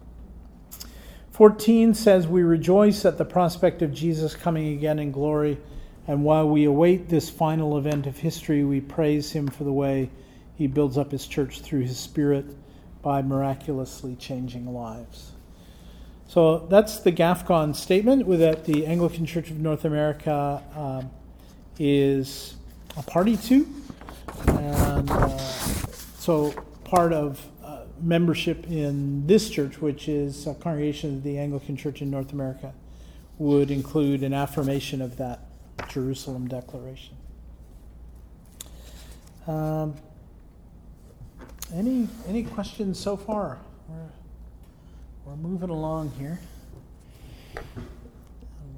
[1.31, 5.57] 14 says, We rejoice at the prospect of Jesus coming again in glory,
[6.07, 10.09] and while we await this final event of history, we praise him for the way
[10.55, 12.45] he builds up his church through his Spirit
[13.01, 15.31] by miraculously changing lives.
[16.27, 21.11] So that's the GAFCON statement that the Anglican Church of North America um,
[21.83, 22.53] is
[22.95, 23.67] a party to.
[24.47, 25.37] And uh,
[26.19, 26.51] so
[26.83, 32.03] part of uh, membership in this church, which is a congregation of the Anglican Church
[32.03, 32.71] in North America,
[33.39, 35.39] would include an affirmation of that
[35.89, 37.15] Jerusalem Declaration.
[39.47, 39.95] Um,
[41.73, 43.57] any any questions so far?
[43.89, 43.95] We're,
[45.25, 46.39] we're moving along here.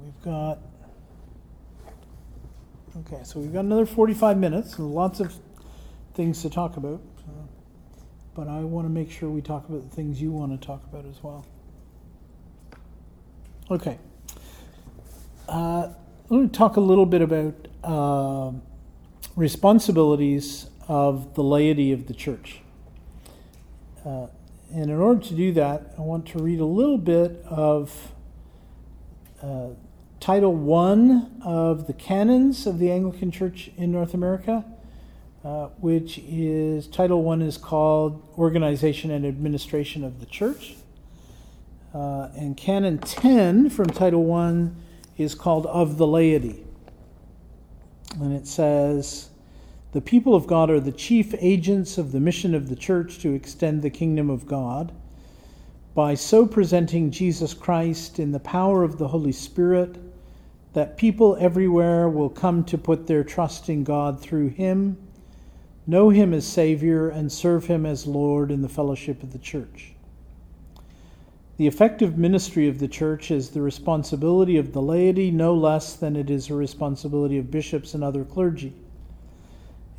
[0.02, 0.58] We've got
[2.98, 4.78] okay, so we've got another 45 minutes.
[4.78, 5.34] And lots of
[6.14, 7.46] things to talk about, uh,
[8.34, 10.84] but I want to make sure we talk about the things you want to talk
[10.84, 11.44] about as well.
[13.70, 13.98] Okay.
[15.48, 15.88] Uh,
[16.28, 18.52] let me talk a little bit about uh,
[19.36, 22.60] responsibilities of the laity of the church.
[24.04, 24.26] Uh,
[24.72, 28.12] and in order to do that, I want to read a little bit of
[29.42, 29.68] uh,
[30.24, 34.64] Title 1 of the Canons of the Anglican Church in North America,
[35.44, 40.76] uh, which is Title 1 is called Organization and Administration of the Church.
[41.92, 44.74] Uh, and Canon 10 from Title 1
[45.18, 46.64] is called Of the Laity.
[48.18, 49.28] And it says,
[49.92, 53.34] the people of God are the chief agents of the mission of the church to
[53.34, 54.90] extend the kingdom of God.
[55.94, 59.98] By so presenting Jesus Christ in the power of the Holy Spirit,
[60.74, 64.98] that people everywhere will come to put their trust in God through Him,
[65.86, 69.92] know Him as Savior, and serve Him as Lord in the fellowship of the church.
[71.56, 76.16] The effective ministry of the church is the responsibility of the laity no less than
[76.16, 78.72] it is a responsibility of bishops and other clergy.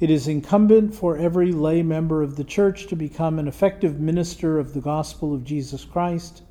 [0.02, 4.60] It is incumbent for every lay member of the church to become an effective minister
[4.60, 6.42] of the gospel of Jesus Christ,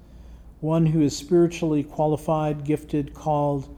[0.63, 3.69] one who is spiritually qualified, gifted, called,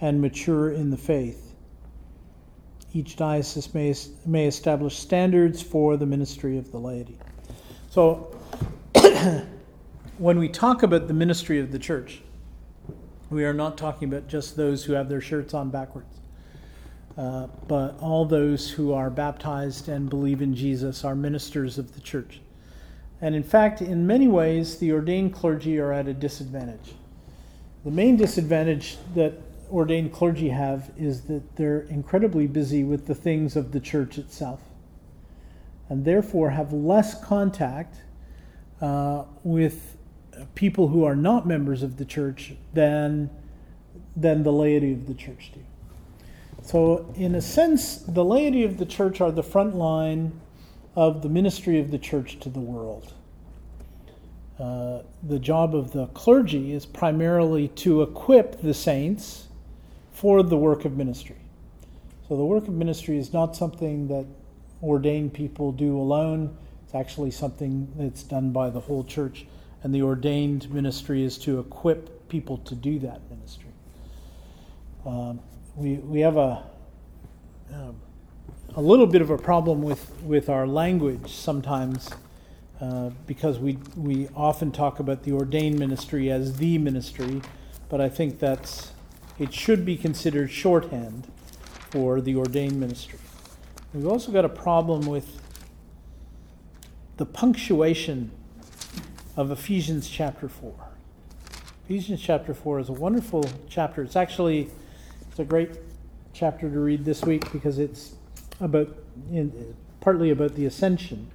[0.00, 1.54] and mature in the faith.
[2.92, 3.94] Each diocese may,
[4.26, 7.18] may establish standards for the ministry of the laity.
[7.90, 8.36] So,
[10.18, 12.22] when we talk about the ministry of the church,
[13.30, 16.20] we are not talking about just those who have their shirts on backwards.
[17.16, 22.00] Uh, but all those who are baptized and believe in Jesus are ministers of the
[22.00, 22.40] church.
[23.20, 26.94] And in fact, in many ways, the ordained clergy are at a disadvantage.
[27.84, 29.34] The main disadvantage that
[29.70, 34.60] ordained clergy have is that they're incredibly busy with the things of the church itself,
[35.88, 37.96] and therefore have less contact
[38.80, 39.96] uh, with
[40.54, 43.30] people who are not members of the church than,
[44.16, 45.60] than the laity of the church do.
[46.62, 50.40] So, in a sense, the laity of the church are the front line
[50.94, 53.12] of the ministry of the church to the world.
[54.58, 59.48] Uh, the job of the clergy is primarily to equip the saints
[60.20, 61.38] for the work of ministry.
[62.28, 64.26] So, the work of ministry is not something that
[64.82, 66.54] ordained people do alone,
[66.84, 69.46] it's actually something that's done by the whole church,
[69.82, 73.70] and the ordained ministry is to equip people to do that ministry.
[75.06, 75.40] Um,
[75.74, 76.64] we, we have a,
[77.72, 77.96] um,
[78.76, 82.10] a little bit of a problem with, with our language sometimes
[82.82, 87.40] uh, because we, we often talk about the ordained ministry as the ministry,
[87.88, 88.92] but I think that's,
[89.40, 91.26] it should be considered shorthand
[91.90, 93.18] for the ordained ministry.
[93.94, 95.40] We've also got a problem with
[97.16, 98.30] the punctuation
[99.36, 100.74] of Ephesians chapter 4.
[101.86, 104.02] Ephesians chapter 4 is a wonderful chapter.
[104.02, 104.70] It's actually
[105.28, 105.70] it's a great
[106.34, 108.14] chapter to read this week because it's
[108.60, 108.94] about
[109.32, 111.30] in, partly about the ascension.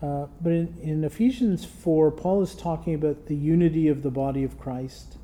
[0.00, 4.44] Uh, but in, in Ephesians 4, Paul is talking about the unity of the body
[4.44, 5.16] of Christ.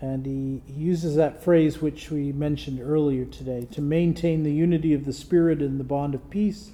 [0.00, 4.94] And he, he uses that phrase which we mentioned earlier today to maintain the unity
[4.94, 6.70] of the Spirit in the bond of peace.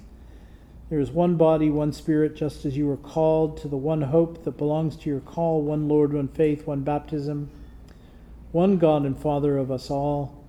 [0.89, 4.43] There is one body, one Spirit, just as you were called to the one hope
[4.43, 7.49] that belongs to your call, one Lord, one faith, one baptism
[8.55, 10.41] one God and Father of us all,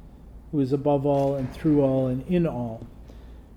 [0.53, 2.87] who is above all and through all and in all.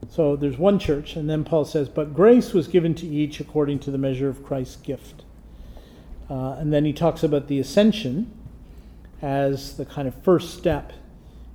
[0.10, 3.78] So there's one church, and then Paul says, But grace was given to each according
[3.82, 5.24] to the measure of Christ's gift.
[6.32, 8.32] Uh, and then he talks about the ascension
[9.22, 10.94] as the kind of first step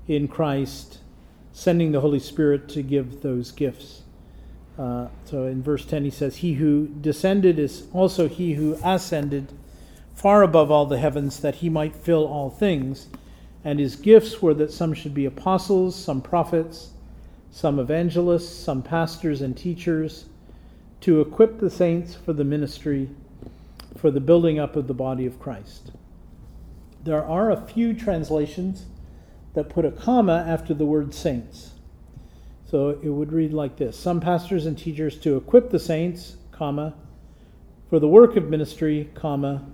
[0.06, 0.98] in Christ
[1.52, 4.02] sending the Holy Spirit to give those gifts.
[4.78, 9.52] Uh, so in verse 10, he says, He who descended is also he who ascended
[10.14, 13.08] far above all the heavens, that he might fill all things.
[13.64, 16.90] And his gifts were that some should be apostles, some prophets,
[17.50, 20.26] some evangelists, some pastors and teachers,
[21.02, 23.08] to equip the saints for the ministry,
[23.96, 25.92] for the building up of the body of Christ.
[27.04, 28.86] There are a few translations
[29.52, 31.72] that put a comma after the word saints.
[32.66, 36.94] So it would read like this Some pastors and teachers to equip the saints, comma,
[37.88, 39.64] for the work of ministry, comma,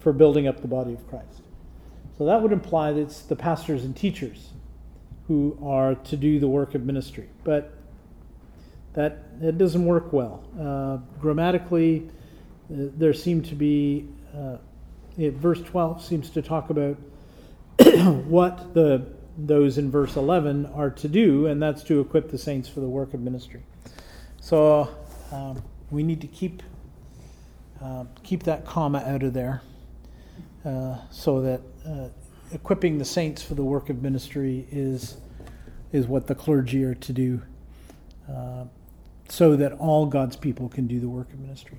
[0.00, 1.42] for building up the body of Christ.
[2.18, 4.50] So that would imply that it's the pastors and teachers
[5.28, 7.28] who are to do the work of ministry.
[7.44, 7.72] But
[8.94, 10.44] that, that doesn't work well.
[10.58, 12.08] Uh, grammatically,
[12.70, 14.56] uh, there seem to be, uh,
[15.16, 16.96] verse 12 seems to talk about
[18.26, 19.06] what the
[19.38, 22.88] those in verse 11 are to do, and that's to equip the saints for the
[22.88, 23.62] work of ministry.
[24.40, 24.88] So
[25.30, 26.62] um, we need to keep
[27.82, 29.60] uh, keep that comma out of there,
[30.64, 32.08] uh, so that uh,
[32.52, 35.18] equipping the saints for the work of ministry is
[35.92, 37.42] is what the clergy are to do,
[38.30, 38.64] uh,
[39.28, 41.76] so that all God's people can do the work of ministry.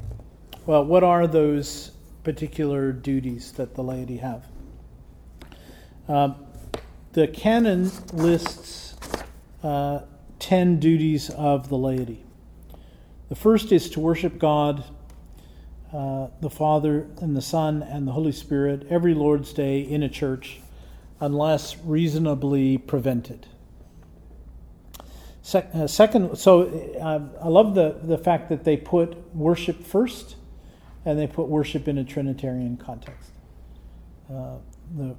[0.68, 1.92] Well, what are those
[2.28, 4.46] particular duties that the laity have?
[6.10, 6.36] Um,
[7.14, 8.98] the canon lists
[9.64, 10.02] uh,
[10.40, 12.26] 10 duties of the laity.
[13.30, 14.84] The first is to worship God,
[15.94, 20.10] uh, the Father, and the Son, and the Holy Spirit every Lord's Day in a
[20.10, 20.60] church,
[21.22, 23.48] unless reasonably prevented.
[25.54, 26.64] Uh, second, so
[27.02, 30.36] uh, I love the, the fact that they put worship first
[31.08, 33.32] and they put worship in a Trinitarian context.
[34.30, 34.58] Uh,
[34.94, 35.16] the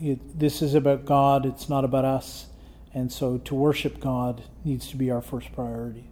[0.00, 2.46] it, this is about God, it's not about us.
[2.94, 6.04] And so to worship God needs to be our first priority.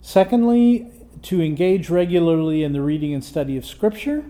[0.00, 0.90] Secondly,
[1.22, 4.24] to engage regularly in the reading and study of Scripture.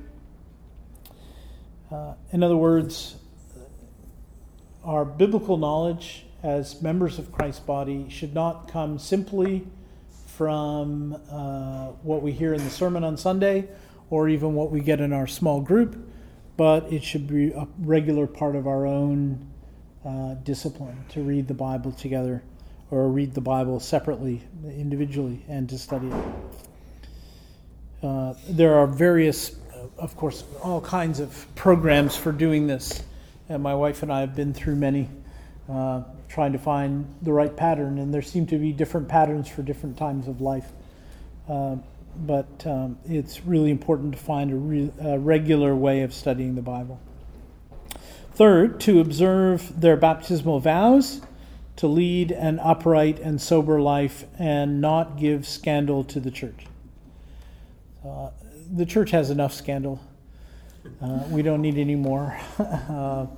[1.92, 3.16] Uh, in other words,
[4.82, 9.66] our biblical knowledge as members of Christ's body should not come simply
[10.38, 13.68] from uh, what we hear in the sermon on Sunday
[14.08, 15.96] or even what we get in our small group
[16.58, 19.48] but it should be a regular part of our own
[20.04, 22.42] uh, discipline to read the Bible together
[22.90, 26.24] or read the Bible separately, individually, and to study it.
[28.02, 33.04] Uh, there are various, uh, of course, all kinds of programs for doing this.
[33.48, 35.08] And my wife and I have been through many,
[35.68, 39.62] uh, trying to find the right pattern, and there seem to be different patterns for
[39.62, 40.72] different times of life.
[41.48, 41.76] Uh,
[42.16, 46.62] but um, it's really important to find a, re- a regular way of studying the
[46.62, 47.00] Bible.
[48.34, 51.22] Third, to observe their baptismal vows,
[51.76, 56.66] to lead an upright and sober life, and not give scandal to the church.
[58.04, 58.30] Uh,
[58.70, 60.00] the church has enough scandal.
[61.00, 62.36] Uh, we don't need any more.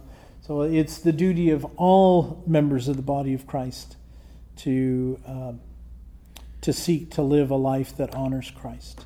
[0.51, 3.97] so it's the duty of all members of the body of Christ
[4.57, 5.61] to um,
[6.63, 9.05] to seek to live a life that honors Christ.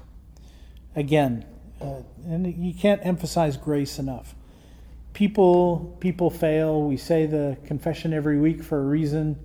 [0.96, 1.44] Again,
[1.82, 4.34] uh, and you can't emphasize grace enough.
[5.12, 6.80] People people fail.
[6.80, 9.38] We say the confession every week for a reason,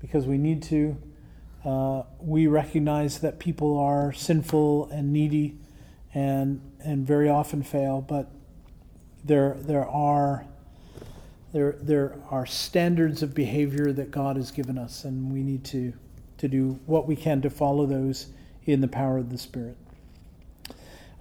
[0.00, 0.96] because we need to.
[1.64, 5.56] Uh, we recognize that people are sinful and needy,
[6.12, 8.00] and and very often fail.
[8.00, 8.32] But
[9.22, 10.44] there there are
[11.56, 15.94] there there are standards of behavior that God has given us, and we need to
[16.36, 18.26] to do what we can to follow those
[18.66, 19.78] in the power of the Spirit.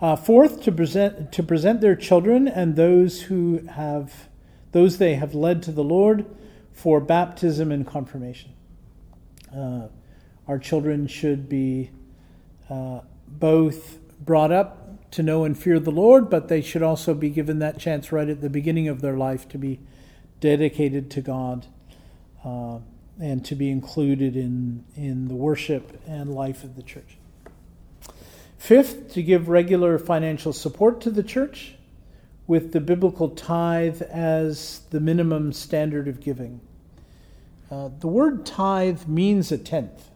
[0.02, 4.28] Uh, fourth, to present to present their children and those who have
[4.74, 6.26] those they have led to the Lord
[6.74, 8.52] for baptism and confirmation.
[9.56, 9.88] Uh,
[10.50, 11.92] our children should be
[12.70, 17.30] uh, both brought up to know and fear the Lord, but they should also be
[17.30, 19.80] given that chance right at the beginning of their life to be
[20.46, 21.66] dedicated to God.
[22.44, 22.78] Uh,
[23.20, 27.18] and to be included in, in the worship and life of the church.
[28.58, 31.76] Fifth, to give regular financial support to the church
[32.48, 36.60] with the biblical tithe as the minimum standard of giving.
[37.72, 40.10] Uh, the word tithe means a tenth.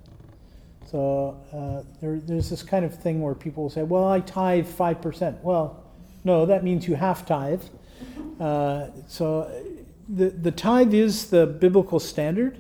[0.92, 5.42] So uh, there, there's this kind of thing where people say, well, I tithe 5%.
[5.42, 5.84] Well,
[6.24, 7.64] no, that means you half tithe.
[8.40, 9.50] Uh, so
[10.10, 12.58] the, the tithe is the biblical standard.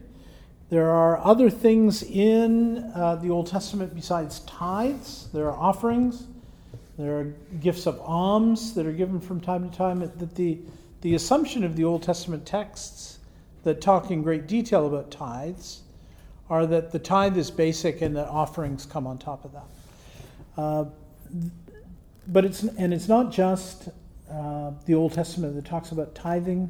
[0.70, 5.30] There are other things in uh, the Old Testament besides tithes.
[5.34, 6.28] There are offerings.
[6.97, 7.24] There are
[7.60, 10.00] gifts of alms that are given from time to time.
[10.00, 10.60] That the,
[11.02, 13.18] the assumption of the Old Testament texts
[13.64, 15.82] that talk in great detail about tithes
[16.50, 19.66] are that the tithe is basic and that offerings come on top of that.
[20.56, 20.86] Uh,
[22.28, 23.89] but it's and it's not just
[24.30, 26.70] uh, the Old Testament that talks about tithing.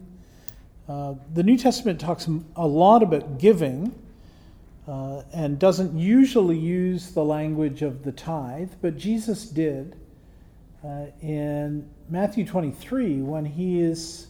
[0.90, 3.94] Uh, the New Testament talks a lot about giving
[4.88, 9.96] uh, and doesn't usually use the language of the tithe, but Jesus did
[10.84, 14.30] uh, in Matthew 23 when he is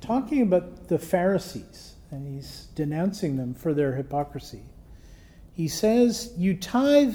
[0.00, 4.62] talking about the Pharisees and he's denouncing them for their hypocrisy.
[5.52, 7.14] He says, You tithe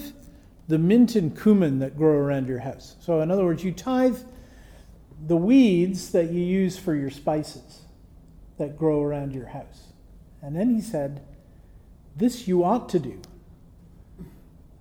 [0.69, 2.95] the mint and cumin that grow around your house.
[3.01, 4.19] So, in other words, you tithe
[5.27, 7.81] the weeds that you use for your spices
[8.59, 9.93] that grow around your house.
[10.41, 11.21] And then he said,
[12.15, 13.21] This you ought to do,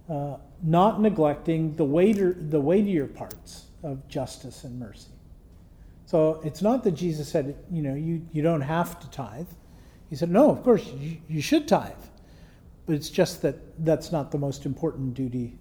[0.08, 5.08] uh, not neglecting the, weightier, the weightier parts of justice and mercy.
[6.06, 9.48] So it's not that Jesus said, you know, you, you don't have to tithe.
[10.08, 11.92] He said, no, of course, you, you should tithe.
[12.86, 15.58] But it's just that that's not the most important duty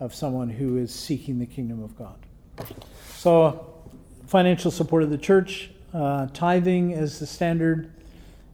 [0.00, 2.16] of someone who is seeking the kingdom of God.
[3.16, 3.82] So,
[4.26, 7.92] financial support of the church, uh, tithing as the standard,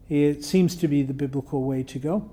[0.09, 2.31] it seems to be the biblical way to go.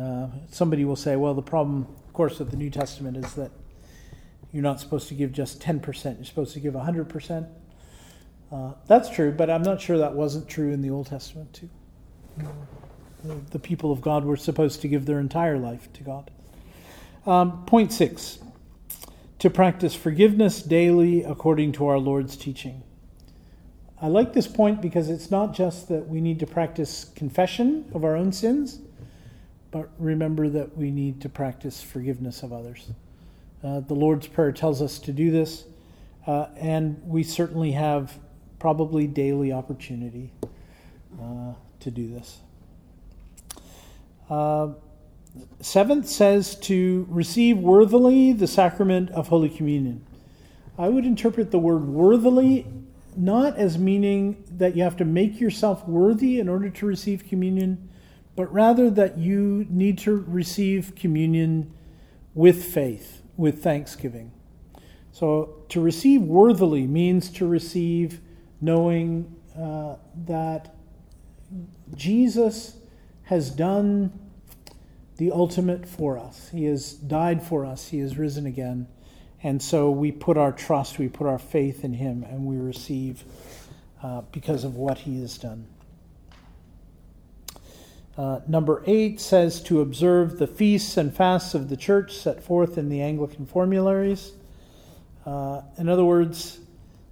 [0.00, 3.50] Uh, somebody will say, well, the problem, of course, with the New Testament is that
[4.52, 7.48] you're not supposed to give just 10%, you're supposed to give 100%.
[8.50, 11.68] Uh, that's true, but I'm not sure that wasn't true in the Old Testament, too.
[13.50, 16.30] The people of God were supposed to give their entire life to God.
[17.26, 18.38] Um, point six
[19.40, 22.82] to practice forgiveness daily according to our Lord's teaching.
[24.00, 28.04] I like this point because it's not just that we need to practice confession of
[28.04, 28.78] our own sins,
[29.72, 32.90] but remember that we need to practice forgiveness of others.
[33.64, 35.64] Uh, the Lord's Prayer tells us to do this,
[36.28, 38.16] uh, and we certainly have
[38.60, 40.30] probably daily opportunity
[41.20, 42.38] uh, to do this.
[44.30, 44.68] Uh,
[45.60, 50.06] seventh says to receive worthily the sacrament of Holy Communion.
[50.78, 52.64] I would interpret the word worthily
[53.18, 57.88] not as meaning that you have to make yourself worthy in order to receive communion,
[58.36, 61.72] but rather that you need to receive communion
[62.34, 64.32] with faith with thanksgiving.
[65.12, 68.20] So to receive worthily means to receive
[68.60, 69.96] knowing uh,
[70.26, 70.74] that
[71.94, 72.76] Jesus
[73.24, 74.12] has done
[75.16, 76.50] the ultimate for us.
[76.50, 78.86] He has died for us, He has risen again.
[79.42, 83.24] And so we put our trust, we put our faith in Him, and we receive
[84.02, 85.66] uh, because of what He has done.
[88.16, 92.76] Uh, number eight says to observe the feasts and fasts of the church set forth
[92.76, 94.32] in the Anglican formularies.
[95.24, 96.58] Uh, in other words,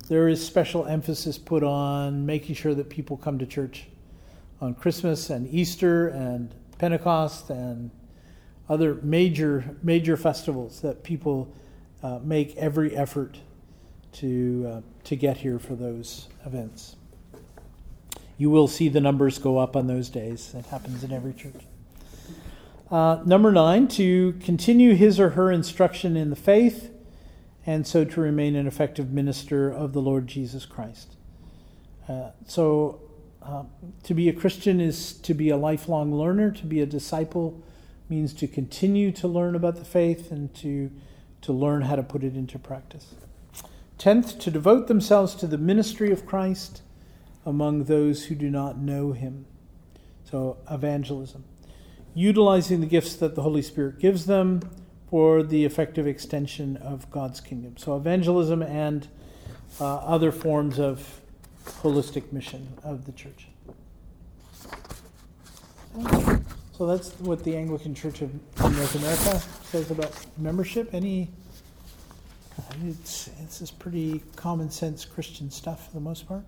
[0.09, 3.87] there is special emphasis put on making sure that people come to church
[4.61, 7.91] on Christmas and Easter and Pentecost and
[8.69, 11.55] other major major festivals that people
[12.07, 13.39] uh, make every effort
[14.13, 16.97] to uh, to get here for those events
[18.39, 20.55] you will see the numbers go up on those days.
[20.55, 21.63] It happens in every church.
[22.91, 26.91] Uh, number nine, to continue his or her instruction in the faith,
[27.65, 31.17] and so to remain an effective minister of the Lord Jesus Christ.
[32.09, 33.01] Uh, so,
[33.43, 33.65] uh,
[34.05, 36.51] to be a Christian is to be a lifelong learner.
[36.53, 37.63] To be a disciple
[38.09, 40.93] means to continue to learn about the faith and to,
[41.47, 43.15] to learn how to put it into practice.
[43.99, 46.83] Tenth, to devote themselves to the ministry of Christ
[47.47, 49.47] among those who do not know him.
[50.29, 51.45] So, evangelism.
[52.15, 54.61] Utilizing the gifts that the Holy Spirit gives them
[55.09, 57.77] for the effective extension of God's kingdom.
[57.77, 59.07] So, evangelism and
[59.81, 61.21] uh, other forms of
[61.65, 63.47] holistic mission of the church.
[66.77, 70.93] So that's what the Anglican Church of North America says about membership.
[70.93, 71.31] Any?
[72.85, 76.45] It's it's just pretty common sense Christian stuff for the most part.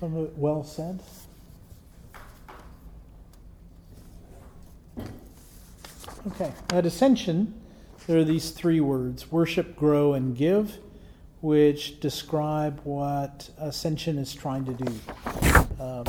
[0.00, 1.00] Some of it well said.
[6.26, 7.54] Okay, at Ascension,
[8.08, 10.78] there are these three words worship, grow, and give,
[11.42, 15.00] which describe what Ascension is trying to do.
[15.80, 16.04] Um,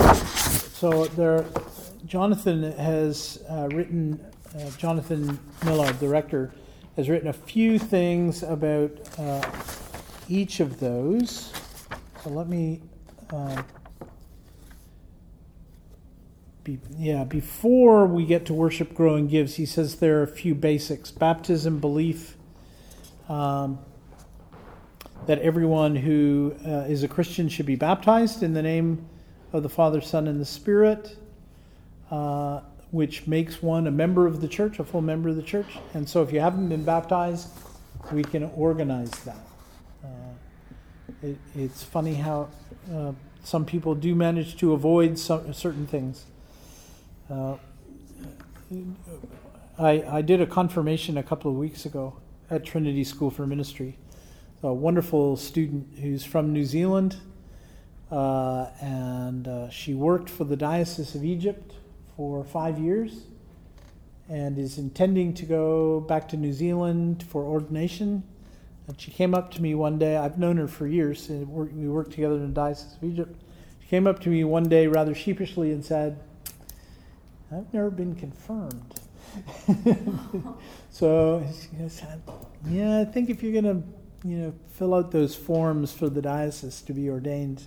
[0.73, 1.45] so there,
[2.05, 4.19] Jonathan has uh, written,
[4.55, 6.53] uh, Jonathan Millard, director,
[6.95, 9.41] has written a few things about uh,
[10.27, 11.51] each of those.
[12.23, 12.81] So let me
[13.31, 13.63] uh,
[16.63, 20.27] be, yeah, before we get to worship, grow, and gives, he says there are a
[20.27, 22.37] few basics baptism, belief,
[23.27, 23.79] um,
[25.27, 29.05] that everyone who uh, is a Christian should be baptized in the name
[29.51, 31.17] of the Father, Son, and the Spirit,
[32.11, 35.77] uh, which makes one a member of the church, a full member of the church.
[35.93, 37.49] And so if you haven't been baptized,
[38.11, 39.37] we can organize that.
[40.03, 40.07] Uh,
[41.21, 42.49] it, it's funny how
[42.93, 43.11] uh,
[43.43, 46.25] some people do manage to avoid some, certain things.
[47.29, 47.55] Uh,
[49.77, 52.15] I, I did a confirmation a couple of weeks ago
[52.49, 53.97] at Trinity School for Ministry.
[54.63, 57.17] A wonderful student who's from New Zealand,
[58.11, 61.75] uh, and uh, she worked for the Diocese of Egypt
[62.19, 63.23] for five years
[64.27, 68.23] and is intending to go back to New Zealand for ordination.
[68.87, 70.17] And she came up to me one day.
[70.17, 71.29] I've known her for years.
[71.29, 73.41] And we worked together in the Diocese of Egypt.
[73.79, 76.19] She came up to me one day rather sheepishly and said,
[77.53, 78.99] I've never been confirmed.
[80.91, 82.21] so she said,
[82.67, 86.21] Yeah, I think if you're going to you know, fill out those forms for the
[86.21, 87.63] diocese to be ordained,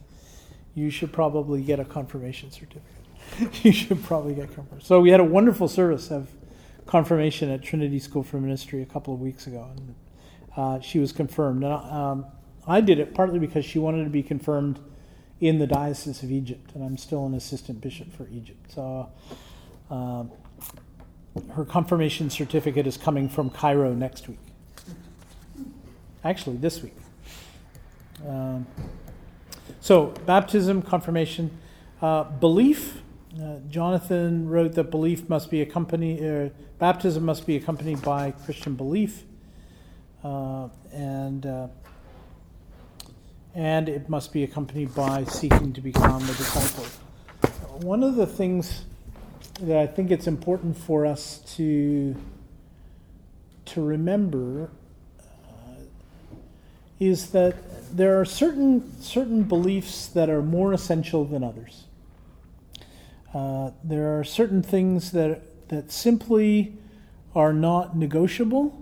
[0.74, 2.91] you should probably get a confirmation certificate.
[3.62, 4.82] you should probably get confirmed.
[4.82, 6.28] So we had a wonderful service of
[6.86, 9.94] confirmation at Trinity School for Ministry a couple of weeks ago, and
[10.56, 11.64] uh, she was confirmed.
[11.64, 12.26] And um,
[12.66, 14.78] I did it partly because she wanted to be confirmed
[15.40, 18.72] in the Diocese of Egypt, and I'm still an assistant bishop for Egypt.
[18.72, 19.10] So
[19.90, 20.30] um,
[21.50, 24.38] her confirmation certificate is coming from Cairo next week.
[26.24, 26.94] Actually, this week.
[28.26, 28.66] Um,
[29.80, 31.50] so, baptism, confirmation,
[32.00, 33.01] uh, belief.
[33.40, 38.74] Uh, Jonathan wrote that belief must be accompanied, uh, baptism must be accompanied by Christian
[38.74, 39.22] belief,
[40.22, 41.68] uh, and uh,
[43.54, 46.84] and it must be accompanied by seeking to become a disciple.
[47.80, 48.84] One of the things
[49.62, 52.14] that I think it's important for us to
[53.64, 54.70] to remember
[57.00, 57.56] is that
[57.96, 61.84] there are certain certain beliefs that are more essential than others.
[63.34, 66.76] Uh, there are certain things that that simply
[67.34, 68.78] are not negotiable,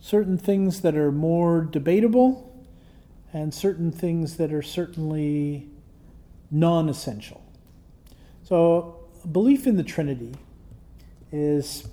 [0.00, 2.64] certain things that are more debatable,
[3.32, 5.68] and certain things that are certainly
[6.50, 7.42] non-essential.
[8.44, 9.00] So
[9.32, 10.34] belief in the Trinity
[11.32, 11.88] is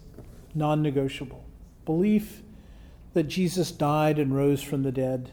[0.54, 1.44] non negotiable.
[1.86, 2.44] Belief
[3.14, 5.32] that Jesus died and rose from the dead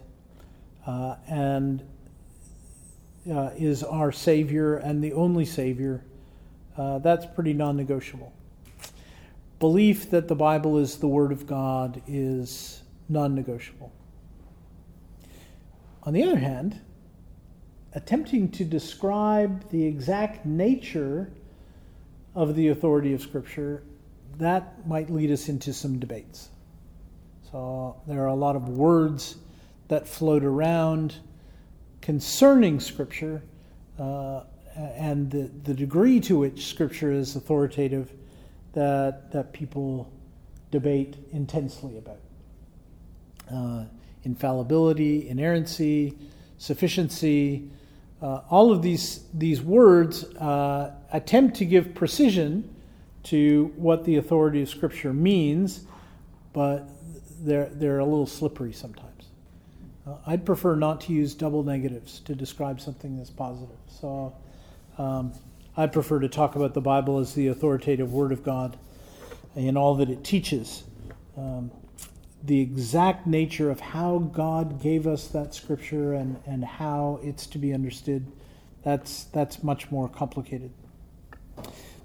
[0.87, 1.83] uh, and
[3.31, 6.03] uh, is our Savior and the only Savior,
[6.77, 8.33] uh, that's pretty non negotiable.
[9.59, 13.93] Belief that the Bible is the Word of God is non negotiable.
[16.03, 16.81] On the other hand,
[17.95, 21.31] attempting to describe the exact nature
[22.35, 23.83] of the authority of Scripture,
[24.39, 26.51] that might lead us into some debates.
[27.51, 29.37] So there are a lot of words
[29.89, 31.15] that float around
[32.03, 33.43] concerning Scripture
[33.99, 34.43] uh,
[34.77, 38.13] and the, the degree to which Scripture is authoritative
[38.73, 40.13] that, that people
[40.71, 42.19] debate intensely about.
[43.53, 43.85] Uh,
[44.25, 46.17] infallibility, inerrancy,
[46.59, 47.71] sufficiency,
[48.21, 52.75] uh, all of these, these words uh, attempt to give precision
[53.23, 55.85] to what the authority of Scripture means,
[56.53, 56.89] but
[57.41, 59.25] they're, they're a little slippery sometimes.
[60.07, 63.77] Uh, I'd prefer not to use double negatives to describe something that's positive.
[63.89, 64.35] So
[64.99, 65.33] um,
[65.77, 68.79] I prefer to talk about the Bible as the authoritative Word of God
[69.55, 70.85] in all that it teaches.
[71.37, 71.71] Um,
[72.43, 77.59] the exact nature of how God gave us that scripture and, and how it's to
[77.59, 78.31] be understood,
[78.83, 80.71] that's, that's much more complicated.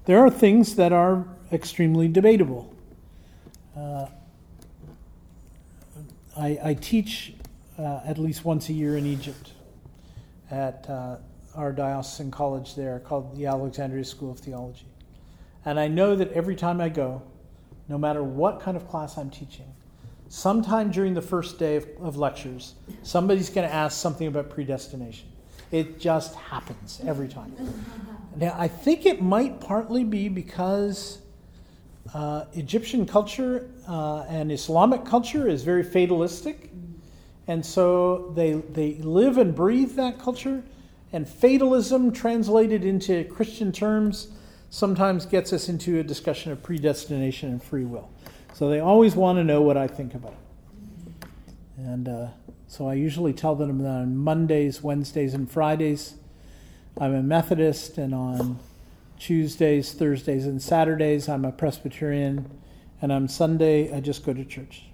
[0.04, 2.74] There are things that are extremely debatable.
[3.76, 4.06] Uh,
[6.36, 7.34] I, I, teach
[7.78, 9.52] uh, at least once a year in Egypt
[10.50, 11.16] at uh,
[11.54, 14.86] our diocesan college there called the Alexandria School of Theology.
[15.64, 17.22] And I know that every time I go,
[17.88, 19.72] no matter what kind of class I'm teaching,
[20.28, 25.28] sometime during the first day of, of lectures, somebody's going to ask something about predestination.
[25.70, 27.54] It just happens every time.
[28.34, 31.18] Now, I think it might partly be because
[32.14, 36.70] uh, Egyptian culture uh, and Islamic culture is very fatalistic.
[37.46, 40.62] And so they, they live and breathe that culture.
[41.12, 44.28] And fatalism, translated into Christian terms,
[44.70, 48.08] sometimes gets us into a discussion of predestination and free will.
[48.54, 51.28] So they always want to know what I think about it.
[51.76, 52.28] And uh,
[52.68, 56.14] so I usually tell them that on Mondays, Wednesdays, and Fridays,
[56.98, 58.58] I'm a Methodist, and on
[59.18, 62.50] Tuesdays, Thursdays, and Saturdays, I'm a Presbyterian,
[63.00, 64.84] and on Sunday, I just go to church.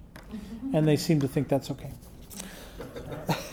[0.73, 1.91] And they seem to think that's okay.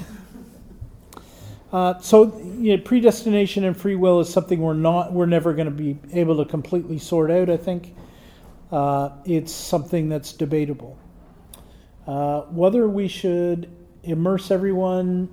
[1.72, 5.66] Uh, so you know, predestination and free will is something we're not we're never going
[5.66, 7.50] to be able to completely sort out.
[7.50, 7.94] I think
[8.70, 10.98] uh, it's something that's debatable.
[12.06, 13.70] Uh, whether we should
[14.04, 15.28] immerse everyone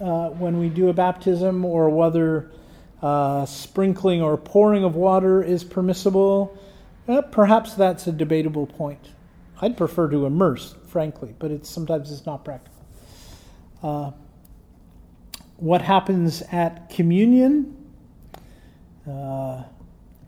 [0.00, 2.50] uh, when we do a baptism or whether
[3.00, 6.58] uh, sprinkling or pouring of water is permissible,
[7.06, 9.10] uh, perhaps that's a debatable point.
[9.60, 12.74] I'd prefer to immerse, frankly, but it's sometimes it's not practical.
[15.54, 17.76] Uh, what happens at communion?
[19.06, 19.64] Uh,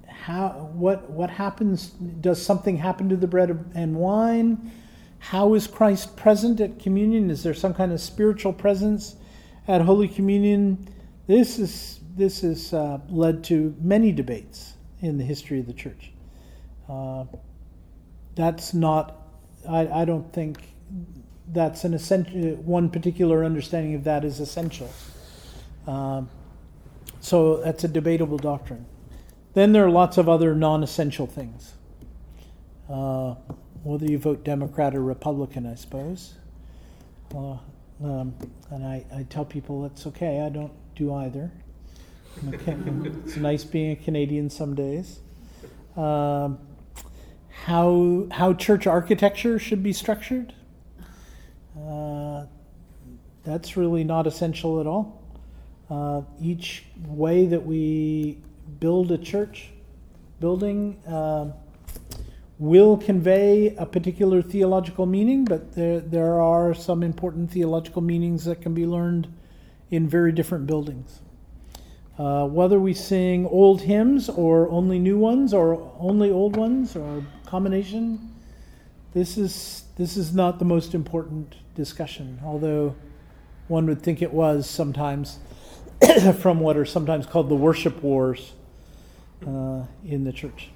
[0.08, 1.88] how what what happens?
[2.20, 4.70] Does something happen to the bread and wine?
[5.18, 7.30] How is Christ present at communion?
[7.30, 9.16] Is there some kind of spiritual presence
[9.68, 10.88] at Holy Communion?
[11.26, 16.12] This is this has uh, led to many debates in the history of the church.
[16.88, 17.24] Uh,
[18.34, 19.22] that's not.
[19.68, 20.74] I, I don't think
[21.52, 22.56] that's an essential.
[22.56, 24.90] One particular understanding of that is essential.
[25.86, 26.28] Um,
[27.20, 28.86] so that's a debatable doctrine.
[29.54, 31.74] Then there are lots of other non-essential things.
[32.90, 33.34] Uh,
[33.82, 36.34] whether you vote Democrat or Republican, I suppose.
[37.34, 37.56] Uh,
[38.02, 38.34] um,
[38.70, 40.40] and I, I tell people it's okay.
[40.40, 41.50] I don't do either.
[42.66, 45.20] It's nice being a Canadian some days.
[45.96, 46.58] Um,
[47.64, 50.52] how how church architecture should be structured.
[51.78, 52.44] Uh,
[53.44, 55.22] that's really not essential at all.
[55.88, 58.38] Uh, each way that we
[58.80, 59.70] build a church
[60.40, 61.46] building uh,
[62.58, 68.60] will convey a particular theological meaning, but there, there are some important theological meanings that
[68.60, 69.28] can be learned
[69.90, 71.20] in very different buildings.
[72.18, 77.22] Uh, whether we sing old hymns or only new ones or only old ones or
[77.44, 78.34] combination,
[79.12, 82.94] this is this is not the most important discussion, although
[83.68, 85.38] one would think it was sometimes
[86.40, 88.52] from what are sometimes called the worship wars
[89.46, 90.70] uh, in the church.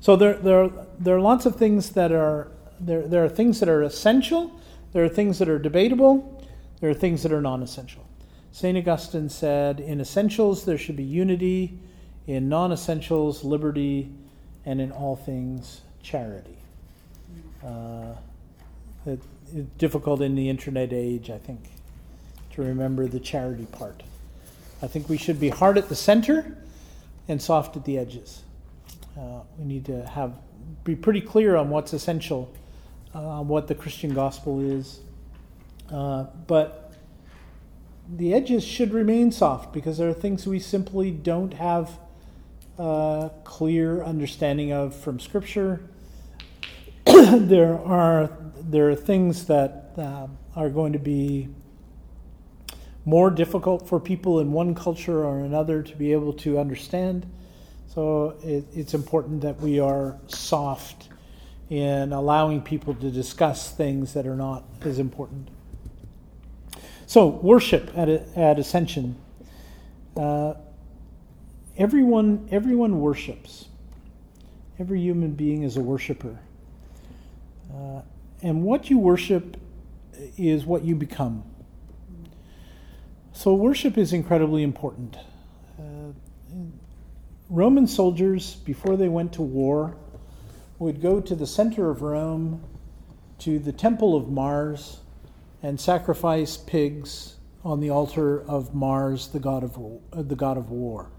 [0.00, 2.48] So there, there, are, there are lots of things that are
[2.78, 3.06] there.
[3.06, 4.52] There are things that are essential.
[4.92, 6.42] There are things that are debatable.
[6.80, 8.06] There are things that are non-essential.
[8.52, 11.78] Saint Augustine said, "In essentials there should be unity;
[12.26, 14.10] in non-essentials, liberty;
[14.66, 16.58] and in all things, charity."
[17.64, 18.14] Uh,
[19.06, 19.20] it,
[19.54, 21.60] it's difficult in the internet age, I think,
[22.52, 24.02] to remember the charity part.
[24.84, 26.58] I think we should be hard at the center
[27.26, 28.42] and soft at the edges.
[29.18, 30.38] Uh, we need to have
[30.84, 32.52] be pretty clear on what's essential,
[33.14, 35.00] uh, what the Christian gospel is.
[35.90, 36.92] Uh, but
[38.14, 41.98] the edges should remain soft because there are things we simply don't have
[42.78, 45.80] a clear understanding of from Scripture.
[47.06, 48.30] there are
[48.60, 51.48] there are things that um, are going to be
[53.04, 57.26] more difficult for people in one culture or another to be able to understand.
[57.88, 61.08] So it, it's important that we are soft
[61.70, 65.48] in allowing people to discuss things that are not as important.
[67.06, 69.16] So, worship at, at Ascension.
[70.16, 70.54] Uh,
[71.76, 73.66] everyone, everyone worships.
[74.78, 76.38] Every human being is a worshiper.
[77.72, 78.00] Uh,
[78.42, 79.56] and what you worship
[80.36, 81.44] is what you become.
[83.36, 85.16] So, worship is incredibly important.
[85.76, 86.12] Uh,
[87.50, 89.96] Roman soldiers, before they went to war,
[90.78, 92.62] would go to the center of Rome,
[93.40, 95.00] to the temple of Mars,
[95.64, 99.76] and sacrifice pigs on the altar of Mars, the god of,
[100.12, 101.10] uh, the god of war.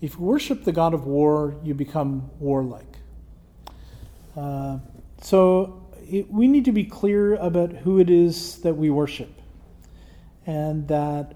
[0.00, 2.96] If you worship the god of war, you become warlike.
[4.36, 4.78] Uh,
[5.22, 9.30] so, it, we need to be clear about who it is that we worship
[10.46, 11.34] and that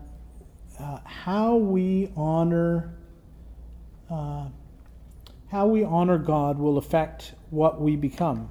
[0.79, 2.95] uh, how we honor
[4.11, 4.49] uh,
[5.51, 8.49] how we honor God will affect what we become.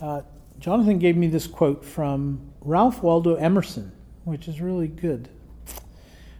[0.00, 0.22] Uh,
[0.58, 3.92] Jonathan gave me this quote from Ralph Waldo Emerson,
[4.24, 5.28] which is really good.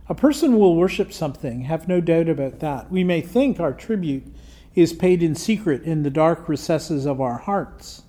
[0.09, 2.90] A person will worship something, have no doubt about that.
[2.90, 4.26] We may think our tribute
[4.74, 8.03] is paid in secret in the dark recesses of our hearts,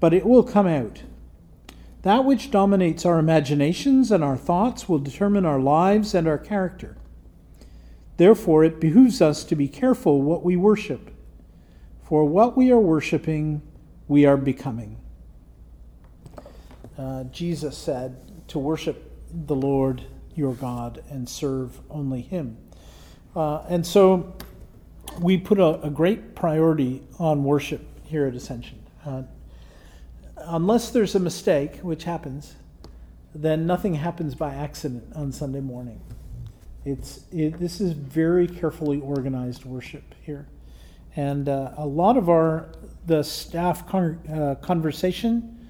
[0.00, 1.02] but it will come out
[2.06, 6.96] that which dominates our imaginations and our thoughts will determine our lives and our character.
[8.16, 11.10] Therefore, it behooves us to be careful what we worship,
[12.02, 13.60] for what we are worshiping,
[14.08, 14.98] we are becoming.
[16.96, 20.02] Uh, Jesus said to worship the Lord
[20.34, 22.56] your God and serve only Him.
[23.34, 24.34] Uh, and so
[25.20, 28.78] we put a, a, great priority on worship here at Ascension.
[29.04, 29.22] Uh,
[30.46, 32.54] unless there's a mistake, which happens,
[33.34, 36.00] then nothing happens by accident on Sunday morning.
[36.84, 40.46] It's it, this is very carefully organized worship here,
[41.16, 42.68] and uh, a lot of our
[43.06, 45.68] the staff con- uh, conversation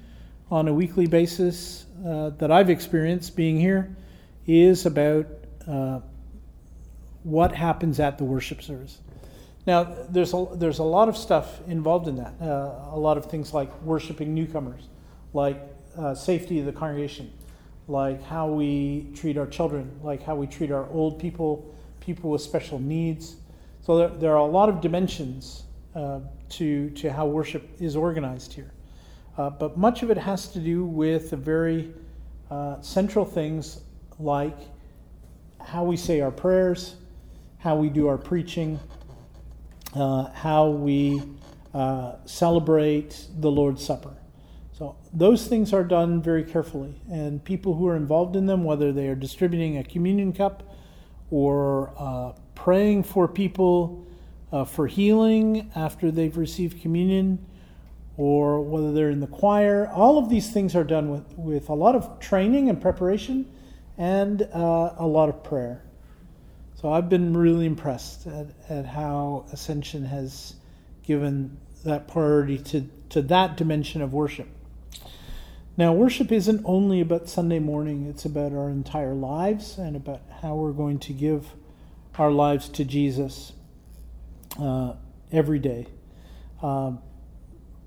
[0.50, 3.96] on a weekly basis uh, that I've experienced being here
[4.46, 5.26] is about
[5.66, 6.00] uh,
[7.24, 8.98] what happens at the worship service.
[9.66, 12.34] Now, there's a, there's a lot of stuff involved in that.
[12.40, 14.84] Uh, a lot of things like worshiping newcomers,
[15.32, 15.60] like
[15.98, 17.32] uh, safety of the congregation,
[17.88, 22.42] like how we treat our children, like how we treat our old people, people with
[22.42, 23.36] special needs.
[23.82, 25.64] So there, there are a lot of dimensions
[25.96, 28.70] uh, to, to how worship is organized here.
[29.36, 31.92] Uh, but much of it has to do with the very
[32.50, 33.80] uh, central things
[34.20, 34.56] like
[35.60, 36.94] how we say our prayers,
[37.58, 38.78] how we do our preaching,
[39.94, 41.22] uh, how we
[41.74, 44.14] uh, celebrate the Lord's Supper.
[44.72, 48.92] So those things are done very carefully, and people who are involved in them, whether
[48.92, 50.74] they are distributing a communion cup
[51.30, 54.04] or uh, praying for people
[54.52, 57.44] uh, for healing after they've received communion,
[58.16, 61.74] or whether they're in the choir, all of these things are done with, with a
[61.74, 63.50] lot of training and preparation
[63.98, 65.82] and uh, a lot of prayer.
[66.76, 70.56] So I've been really impressed at, at how Ascension has
[71.02, 74.46] given that priority to, to that dimension of worship.
[75.78, 80.54] Now, worship isn't only about Sunday morning, it's about our entire lives and about how
[80.54, 81.48] we're going to give
[82.18, 83.52] our lives to Jesus
[84.60, 84.94] uh,
[85.32, 85.86] every day.
[86.62, 87.00] Um,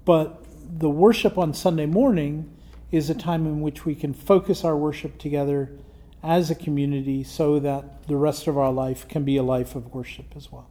[0.04, 0.44] but
[0.80, 2.56] the worship on Sunday morning
[2.92, 5.72] is a time in which we can focus our worship together
[6.24, 9.94] as a community so that the rest of our life can be a life of
[9.94, 10.70] worship as well.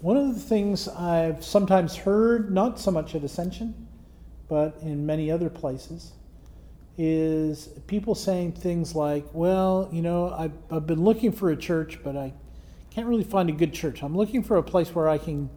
[0.00, 3.88] One of the things I've sometimes heard, not so much at Ascension,
[4.48, 6.12] but in many other places,
[6.96, 11.98] is people saying things like, well, you know, I've, I've been looking for a church,
[12.02, 12.32] but I
[12.90, 14.02] can't really find a good church.
[14.02, 15.50] I'm looking for a place where I can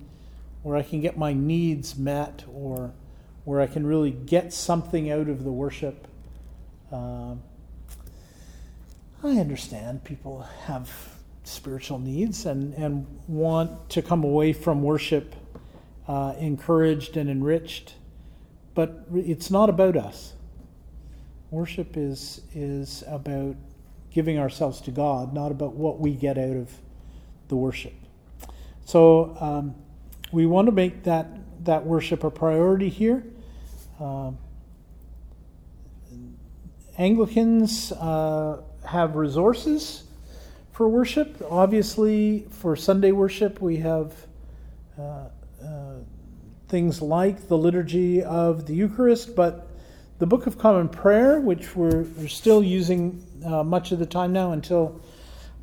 [0.63, 2.93] where I can get my needs met or
[3.45, 6.07] where I can really get something out of the worship.
[6.91, 7.41] Um,
[9.23, 10.89] I understand people have
[11.43, 15.35] spiritual needs and, and want to come away from worship
[16.07, 17.95] uh, encouraged and enriched
[18.73, 20.33] but it's not about us.
[21.49, 23.55] Worship is is about
[24.11, 26.71] giving ourselves to God, not about what we get out of
[27.49, 27.93] the worship.
[28.85, 29.75] So um,
[30.31, 31.27] we want to make that
[31.65, 33.23] that worship a priority here.
[33.99, 34.37] Um,
[36.97, 40.03] Anglicans uh, have resources
[40.71, 41.41] for worship.
[41.49, 44.13] Obviously, for Sunday worship, we have
[44.97, 45.01] uh,
[45.63, 45.95] uh,
[46.67, 49.67] things like the liturgy of the Eucharist, but
[50.19, 54.31] the Book of Common Prayer, which we're, we're still using uh, much of the time
[54.31, 55.01] now until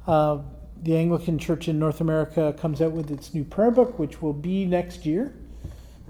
[0.06, 0.38] uh,
[0.82, 4.32] the Anglican Church in North America comes out with its new prayer book, which will
[4.32, 5.32] be next year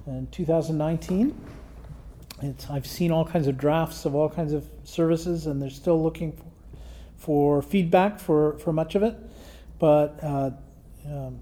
[0.07, 1.39] in 2019.
[2.41, 6.03] It's, I've seen all kinds of drafts of all kinds of services, and they're still
[6.03, 6.45] looking for,
[7.19, 9.17] for feedback for, for much of it.
[9.79, 10.51] But uh,
[11.07, 11.41] um,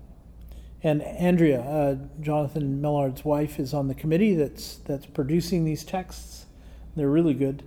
[0.83, 6.47] and Andrea, uh, Jonathan Millard's wife, is on the committee that's that's producing these texts.
[6.95, 7.63] They're really good.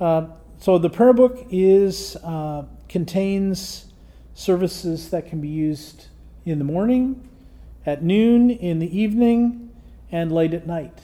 [0.00, 0.28] Uh,
[0.58, 3.92] so the prayer book is uh, contains
[4.34, 6.06] services that can be used
[6.44, 7.28] in the morning,
[7.84, 9.70] at noon, in the evening,
[10.10, 11.00] and late at night.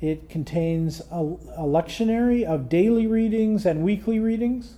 [0.00, 4.74] It contains a, a lectionary of daily readings and weekly readings.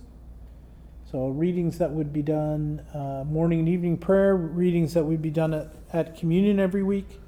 [1.11, 5.29] So, readings that would be done, uh, morning and evening prayer, readings that would be
[5.29, 7.19] done at, at communion every week.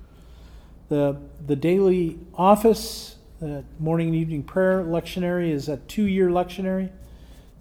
[0.89, 6.89] The, the daily office, the morning and evening prayer lectionary is a two year lectionary.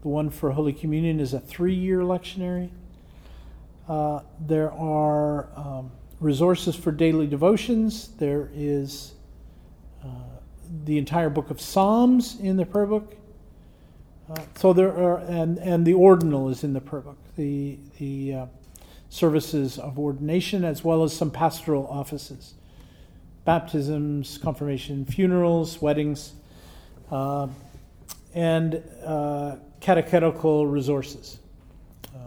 [0.01, 2.71] The one for Holy Communion is a three year lectionary.
[3.87, 8.09] Uh, there are um, resources for daily devotions.
[8.19, 9.13] There is
[10.03, 10.09] uh,
[10.85, 13.17] the entire book of Psalms in the prayer book.
[14.29, 18.35] Uh, so there are, and, and the ordinal is in the prayer book, the, the
[18.35, 18.47] uh,
[19.09, 22.55] services of ordination, as well as some pastoral offices
[23.45, 26.33] baptisms, confirmation, funerals, weddings,
[27.13, 27.47] uh,
[28.35, 31.39] and uh, catechetical resources.
[32.13, 32.19] Uh,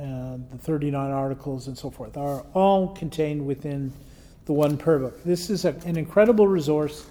[0.00, 3.92] and the 39 articles and so forth are all contained within
[4.44, 5.24] the one prayer book.
[5.24, 7.04] This is a, an incredible resource,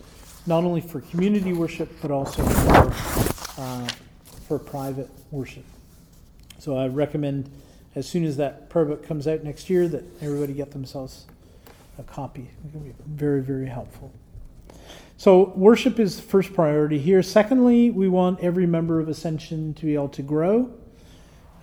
[0.45, 4.07] not only for community worship, but also for
[4.47, 5.65] for private worship.
[6.59, 7.49] So I recommend
[7.95, 11.25] as soon as that prayer book comes out next year that everybody get themselves
[11.99, 12.41] a copy.
[12.65, 14.11] It can be very, very helpful.
[15.19, 17.23] So, worship is the first priority here.
[17.23, 20.71] Secondly, we want every member of Ascension to be able to grow.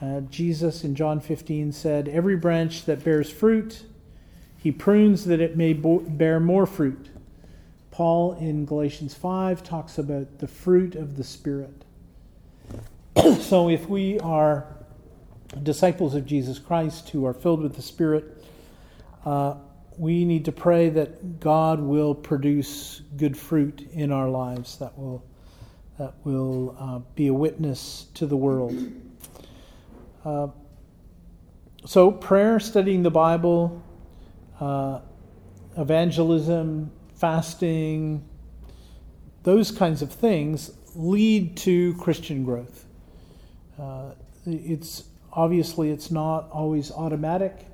[0.03, 3.85] Uh, Jesus in John 15 said, Every branch that bears fruit,
[4.59, 7.11] he prunes that it may bo- bear more fruit.
[7.93, 11.84] Paul in Galatians 5 talks about the fruit of the Spirit.
[13.41, 14.67] so, if we are
[15.63, 18.45] disciples of Jesus Christ who are filled with the Spirit,
[19.25, 19.55] uh,
[19.97, 25.25] we need to pray that God will produce good fruit in our lives that will
[25.99, 28.77] that will uh, be a witness to the world.
[30.25, 30.49] Uh,
[31.87, 33.83] so, prayer, studying the Bible,
[34.59, 35.01] uh,
[35.77, 38.25] evangelism, fasting,
[39.45, 42.87] those kinds of things lead to Christian growth.
[43.79, 44.11] Uh,
[44.47, 47.67] it's obviously it's not always automatic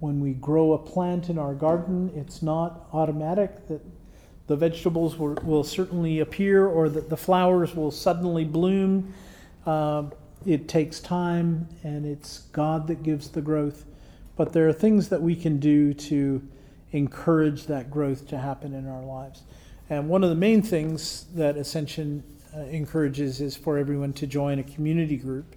[0.00, 3.80] when we grow a plant in our garden, it's not automatic that
[4.46, 9.12] the vegetables will, will certainly appear or that the flowers will suddenly bloom.
[9.66, 10.04] Uh,
[10.46, 13.84] it takes time and it's God that gives the growth.
[14.36, 16.46] But there are things that we can do to
[16.92, 19.42] encourage that growth to happen in our lives.
[19.90, 22.22] And one of the main things that Ascension
[22.56, 25.56] uh, encourages is for everyone to join a community group.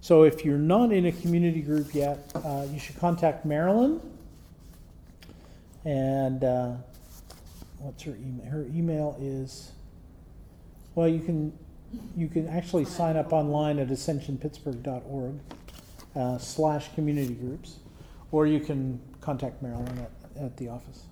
[0.00, 4.00] So if you're not in a community group yet, uh, you should contact Marilyn.
[5.84, 6.72] And uh,
[7.78, 8.46] what's her email?
[8.50, 9.72] Her email is
[10.94, 11.52] well, you can
[12.16, 15.34] you can actually sign up online at ascensionpittsburgh.org
[16.16, 17.78] uh, slash community groups,
[18.30, 21.04] or you can contact Marilyn at, at the office.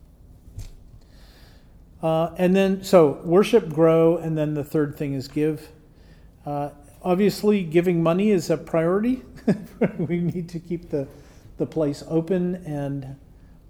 [2.03, 5.68] Uh, and then, so worship, grow, and then the third thing is give.
[6.46, 6.70] Uh,
[7.03, 9.22] obviously, giving money is a priority.
[9.98, 11.07] we need to keep the,
[11.59, 13.16] the place open and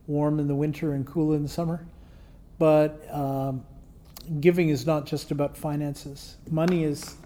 [0.07, 1.85] warm in the winter and cool in the summer.
[2.59, 3.65] But um,
[4.41, 6.37] giving is not just about finances.
[6.51, 7.17] Money is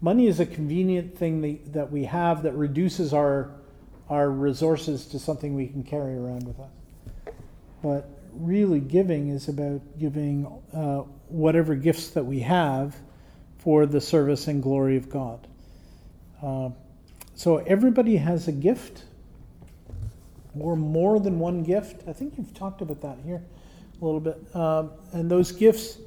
[0.00, 3.50] money is a convenient thing that, that we have that reduces our
[4.08, 6.70] our resources to something we can carry around with us.
[7.82, 12.96] But really, giving is about giving uh, whatever gifts that we have
[13.58, 15.46] for the service and glory of God.
[16.42, 16.70] Uh,
[17.34, 19.04] so everybody has a gift
[20.58, 22.02] or more than one gift.
[22.08, 23.42] I think you've talked about that here
[24.00, 24.54] a little bit.
[24.54, 25.98] Um, and those gifts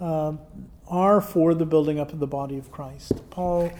[0.00, 0.38] um,
[0.86, 3.12] are for the building up of the body of Christ.
[3.30, 3.70] Paul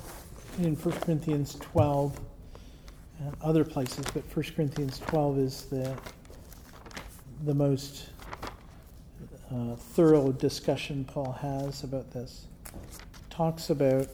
[0.59, 2.21] in 1 Corinthians 12
[3.21, 5.97] and other places, but 1 Corinthians 12 is the,
[7.45, 8.11] the most
[9.53, 12.47] uh, thorough discussion Paul has about this
[13.31, 14.09] talks about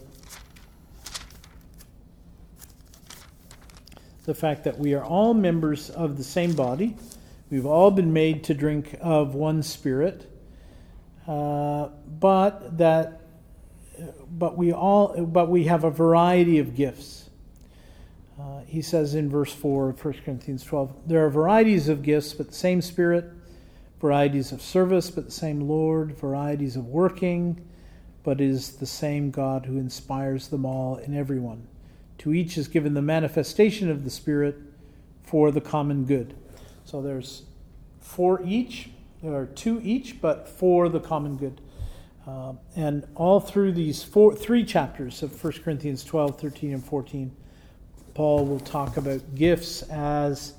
[4.26, 6.96] the fact that we are all members of the same body.
[7.50, 10.30] We've all been made to drink of one spirit,
[11.26, 11.88] uh,
[12.20, 13.22] but that,
[14.30, 17.23] but we all, but we have a variety of gifts.
[18.38, 22.32] Uh, he says in verse four of 1 Corinthians 12, there are varieties of gifts,
[22.32, 23.24] but the same Spirit,
[24.00, 27.64] varieties of service, but the same Lord, varieties of working
[28.24, 31.68] but is the same God who inspires them all in everyone.
[32.18, 34.56] To each is given the manifestation of the Spirit
[35.22, 36.34] for the common good.
[36.84, 37.42] So there's
[38.00, 38.90] for each,
[39.22, 41.60] there are to each, but for the common good.
[42.26, 47.30] Uh, and all through these four, three chapters of 1 Corinthians 12, 13, and 14,
[48.14, 50.54] Paul will talk about gifts as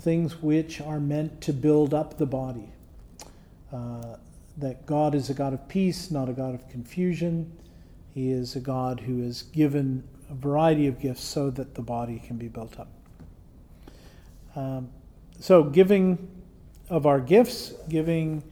[0.00, 2.70] things which are meant to build up the body.
[3.72, 4.16] Uh,
[4.56, 7.52] that God is a God of peace, not a God of confusion.
[8.14, 12.20] He is a God who has given a variety of gifts so that the body
[12.24, 12.88] can be built up.
[14.56, 14.88] Um,
[15.38, 16.28] so, giving
[16.90, 18.42] of our gifts, giving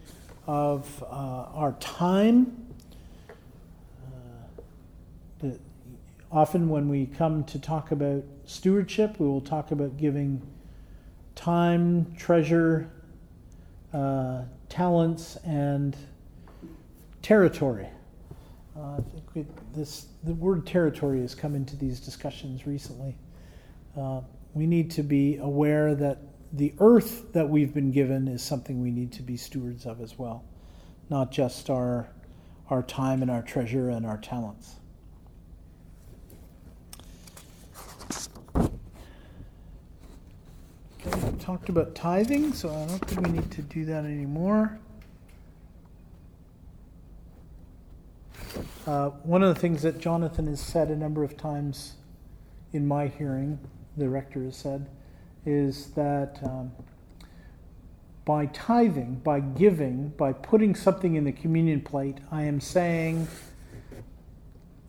[0.46, 2.66] of uh, our time.
[5.42, 5.48] Uh,
[6.30, 10.42] often, when we come to talk about stewardship, we will talk about giving
[11.34, 12.90] time, treasure,
[13.92, 15.96] uh, talents and
[17.22, 17.88] territory.
[18.76, 23.16] Uh, I think we, this the word territory has come into these discussions recently.
[23.96, 24.20] Uh,
[24.54, 26.18] we need to be aware that
[26.52, 30.18] the earth that we've been given is something we need to be stewards of as
[30.18, 30.44] well,
[31.08, 32.08] not just our
[32.68, 34.76] our time and our treasure and our talents.
[41.14, 44.78] We talked about tithing, so I don't think we need to do that anymore.
[48.86, 51.94] Uh, one of the things that Jonathan has said a number of times
[52.72, 53.58] in my hearing,
[53.96, 54.88] the rector has said,
[55.44, 56.72] is that um,
[58.24, 63.28] by tithing, by giving, by putting something in the communion plate, I am saying,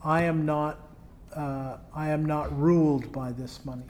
[0.02, 0.80] I am not,
[1.34, 3.84] uh, I am not ruled by this money.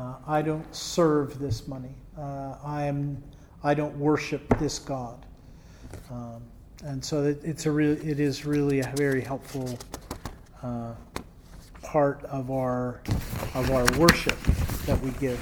[0.00, 1.94] Uh, I don't serve this money.
[2.16, 3.22] Uh, I am,
[3.62, 5.26] I don't worship this God.
[6.10, 6.40] Um,
[6.84, 9.78] and so it, it's a real, it is really a very helpful
[10.62, 10.94] uh,
[11.82, 13.02] part of our
[13.54, 14.38] of our worship
[14.86, 15.38] that we give.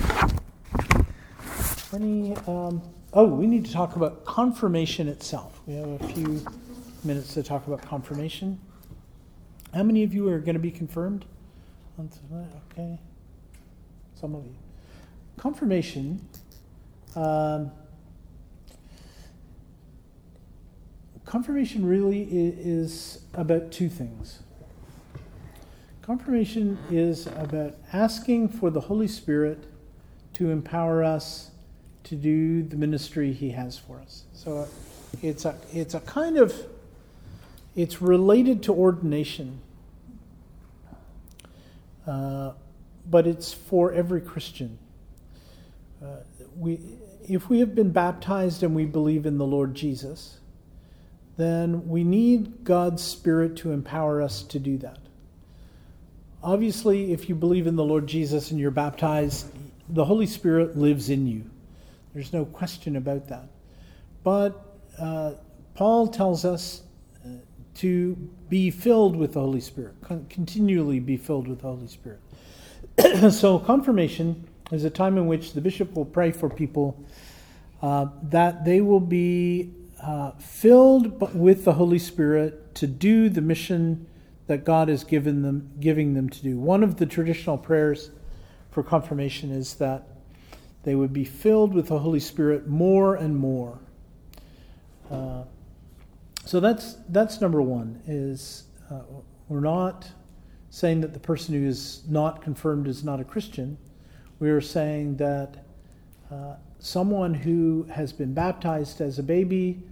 [1.95, 2.35] Any?
[2.49, 2.83] Um,
[3.13, 5.61] oh, we need to talk about confirmation itself.
[5.67, 6.45] We have a few
[7.05, 8.59] minutes to talk about confirmation.
[9.73, 11.27] How many of you are going to be confirmed?
[12.73, 12.99] Okay,
[14.19, 14.55] some of you.
[15.37, 16.21] Confirmation.
[17.15, 17.71] Um,
[21.25, 24.41] confirmation really is about two things.
[26.03, 29.65] Confirmation is about asking for the Holy Spirit
[30.33, 31.51] to empower us
[32.05, 34.25] to do the ministry he has for us.
[34.33, 34.67] So
[35.23, 36.55] it's a it's a kind of
[37.77, 39.61] it's related to ordination,
[42.07, 42.53] uh,
[43.11, 44.79] but it's for every Christian.
[46.03, 46.17] Uh,
[46.57, 46.81] we
[47.29, 50.39] if we have been baptized and we believe in the Lord Jesus,
[51.37, 54.99] then we need God's Spirit to empower us to do that.
[56.43, 59.47] Obviously, if you believe in the Lord Jesus and you're baptized,
[59.89, 61.45] the Holy Spirit lives in you.
[62.15, 63.49] There's no question about that.
[64.25, 64.65] But
[64.99, 65.33] uh,
[65.75, 66.83] Paul tells us
[67.25, 67.29] uh,
[67.77, 68.15] to
[68.49, 72.21] be filled with the Holy Spirit, con- continually be filled with the Holy Spirit.
[73.31, 77.03] so, confirmation is a time in which the bishop will pray for people
[77.83, 79.73] uh, that they will be
[80.03, 84.07] uh, filled with the Holy Spirit to do the mission
[84.47, 86.59] that God has given them, giving them to do.
[86.59, 88.11] One of the traditional prayers
[88.71, 90.09] for confirmation is that
[90.83, 93.79] they would be filled with the Holy Spirit more and more.
[95.11, 95.43] Uh,
[96.45, 98.01] so that's that's number one.
[98.07, 99.01] Is uh,
[99.49, 100.09] we're not
[100.71, 103.79] saying that the person who is not confirmed is not a Christian.
[104.39, 105.65] We are saying that
[106.31, 109.83] uh, someone who has been baptized as a baby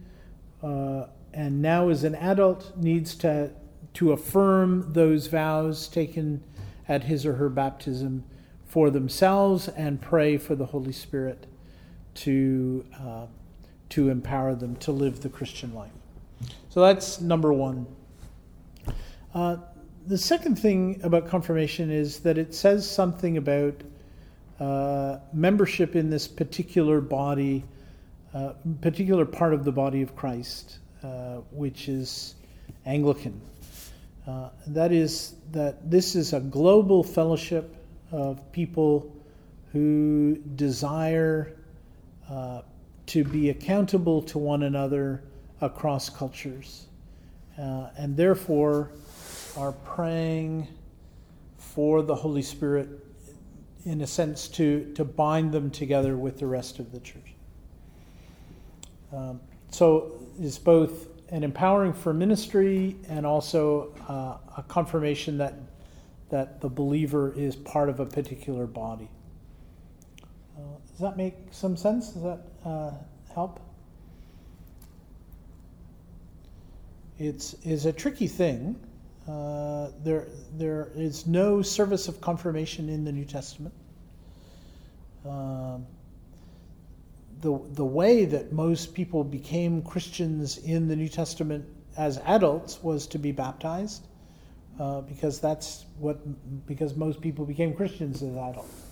[0.62, 3.50] uh, and now as an adult needs to
[3.96, 6.44] to affirm those vows taken
[6.86, 8.22] at his or her baptism
[8.66, 11.46] for themselves and pray for the Holy Spirit
[12.12, 13.24] to, uh,
[13.88, 15.92] to empower them to live the Christian life.
[16.68, 17.86] So that's number one.
[19.32, 19.56] Uh,
[20.06, 23.74] the second thing about confirmation is that it says something about
[24.60, 27.64] uh, membership in this particular body,
[28.32, 32.36] uh, particular part of the body of Christ, uh, which is
[32.84, 33.40] Anglican.
[34.26, 37.76] Uh, that is that this is a global fellowship
[38.12, 39.12] of people
[39.72, 41.56] who desire
[42.30, 42.62] uh,
[43.06, 45.22] to be accountable to one another
[45.60, 46.86] across cultures,
[47.58, 48.90] uh, and therefore
[49.56, 50.68] are praying
[51.58, 52.88] for the Holy Spirit,
[53.84, 57.34] in a sense, to, to bind them together with the rest of the church.
[59.12, 65.54] Um, so it's both an empowering for ministry and also uh, a confirmation that
[66.28, 69.08] that the believer is part of a particular body.
[70.56, 70.60] Uh,
[70.90, 72.10] does that make some sense?
[72.10, 72.90] Does that uh,
[73.32, 73.60] help?
[77.18, 78.76] It's is a tricky thing.
[79.28, 83.74] Uh, there there is no service of confirmation in the New Testament.
[85.28, 85.86] Um,
[87.40, 91.64] the the way that most people became Christians in the New Testament
[91.96, 94.06] as adults was to be baptized
[94.78, 96.18] uh, because that's what
[96.66, 98.82] because most people became Christians as adults.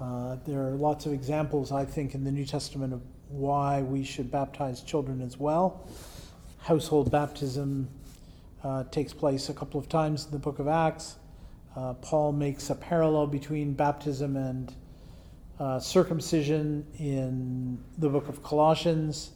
[0.00, 4.02] Uh, there are lots of examples, I think, in the New Testament of why we
[4.02, 5.86] should baptize children as well.
[6.60, 7.88] Household baptism
[8.62, 11.16] uh, takes place a couple of times in the book of Acts.
[11.76, 14.74] Uh, Paul makes a parallel between baptism and
[15.58, 19.30] uh, circumcision in the book of Colossians.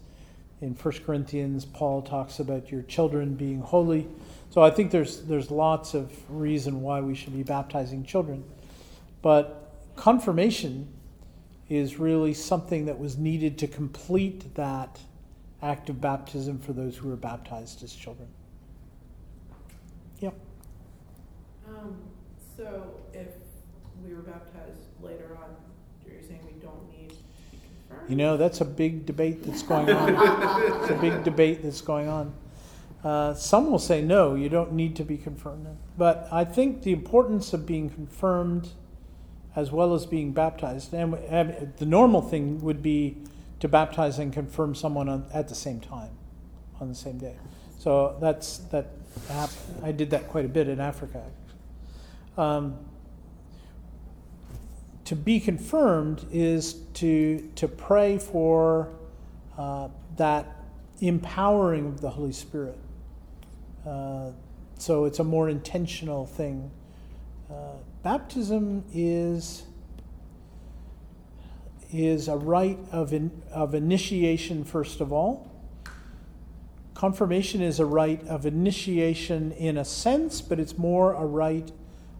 [0.60, 4.08] In 1 Corinthians, Paul talks about your children being holy.
[4.50, 8.44] So I think there's there's lots of reason why we should be baptizing children,
[9.20, 10.88] but confirmation
[11.68, 15.00] is really something that was needed to complete that
[15.60, 18.28] act of baptism for those who were baptized as children.
[20.20, 20.34] Yep.
[21.68, 21.96] Um,
[22.56, 23.28] so if
[24.04, 25.54] we were baptized later on,
[26.06, 27.16] you're saying we don't need to
[27.50, 27.58] be
[27.88, 28.10] confirmed?
[28.10, 30.14] You know, that's a big debate that's going on.
[30.82, 32.34] it's a big debate that's going on.
[33.02, 35.66] Uh, some will say, no, you don't need to be confirmed.
[35.98, 38.70] But I think the importance of being confirmed
[39.56, 43.16] as well as being baptized, and the normal thing would be
[43.60, 46.10] to baptize and confirm someone on, at the same time,
[46.80, 47.36] on the same day.
[47.78, 48.86] So that's that.
[49.82, 51.22] I did that quite a bit in Africa.
[52.36, 52.76] Um,
[55.04, 58.88] to be confirmed is to to pray for
[59.58, 60.56] uh, that
[61.00, 62.78] empowering of the Holy Spirit.
[63.86, 64.30] Uh,
[64.78, 66.70] so it's a more intentional thing.
[67.50, 69.64] Uh, baptism is
[71.92, 75.50] is a rite of in, of initiation first of all.
[76.94, 81.72] Confirmation is a rite of initiation in a sense, but it's more a rite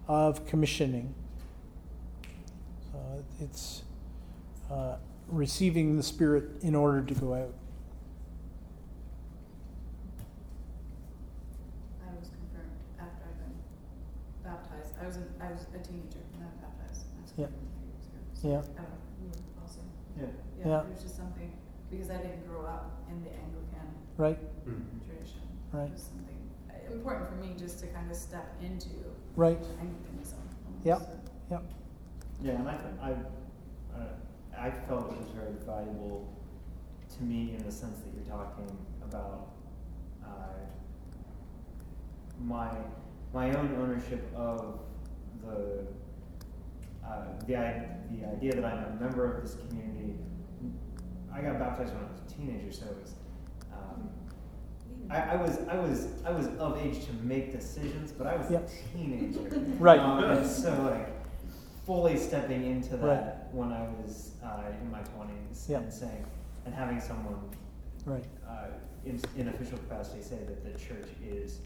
[0.09, 1.14] of commissioning.
[2.93, 2.98] So
[3.40, 3.82] it's
[4.70, 4.97] uh,
[5.28, 7.55] receiving the Spirit in order to go out.
[12.05, 13.56] I was confirmed after I've been
[14.44, 14.93] baptized.
[15.01, 17.05] I was, a, I was a teenager when I was baptized.
[17.16, 17.47] I was Yeah.
[17.48, 18.20] three years ago.
[18.35, 18.60] So Yeah.
[18.60, 19.81] I don't know, you were also,
[20.16, 20.26] Yeah.
[20.59, 20.81] yeah, Yeah.
[20.85, 21.51] it was just something,
[21.90, 24.39] because I didn't grow up in the Anglican Right?
[25.05, 25.40] tradition.
[25.72, 25.89] Right.
[25.89, 26.40] It was something
[26.70, 28.89] uh, important for me just to kind of step into
[29.36, 29.59] Right.
[29.81, 30.39] Anglicanism.
[30.66, 30.86] almost.
[30.86, 30.98] Yeah.
[30.98, 31.20] So-
[31.51, 31.62] Yep.
[32.40, 33.12] Yeah, and I, I,
[33.98, 34.06] uh,
[34.59, 36.26] I felt it was very valuable
[37.16, 38.66] to me in the sense that you're talking
[39.02, 39.48] about
[40.24, 40.28] uh,
[42.40, 42.70] my
[43.35, 44.81] my own ownership of
[45.44, 45.86] the
[47.06, 47.55] uh, the
[48.10, 50.16] the idea that I'm a member of this community.
[51.32, 53.14] I got baptized when I was a teenager, so it was.
[53.72, 54.09] Um,
[55.10, 58.51] I, I was I was I was of age to make decisions, but I was
[58.51, 58.68] Yep.
[58.68, 59.40] a teenager.
[59.78, 59.98] Right.
[60.01, 61.09] Um, and so like
[61.86, 63.55] fully stepping into that Right.
[63.55, 65.82] when I was uh, in my twenties Yep.
[65.82, 66.24] and saying
[66.66, 67.36] and having someone
[68.06, 68.24] Right.
[68.48, 68.66] uh,
[69.05, 71.60] in, in official capacity say that the church is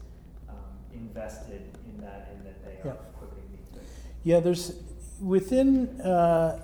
[0.49, 0.55] um,
[0.93, 3.13] invested in that and that they are Yep.
[3.15, 3.79] equipping me to.
[4.23, 4.73] Yeah, there's
[5.21, 6.59] within uh,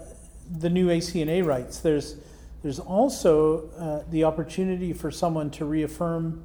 [0.60, 1.80] the new ACNA rites.
[1.80, 2.18] There's
[2.62, 6.44] there's also uh, the opportunity for someone to reaffirm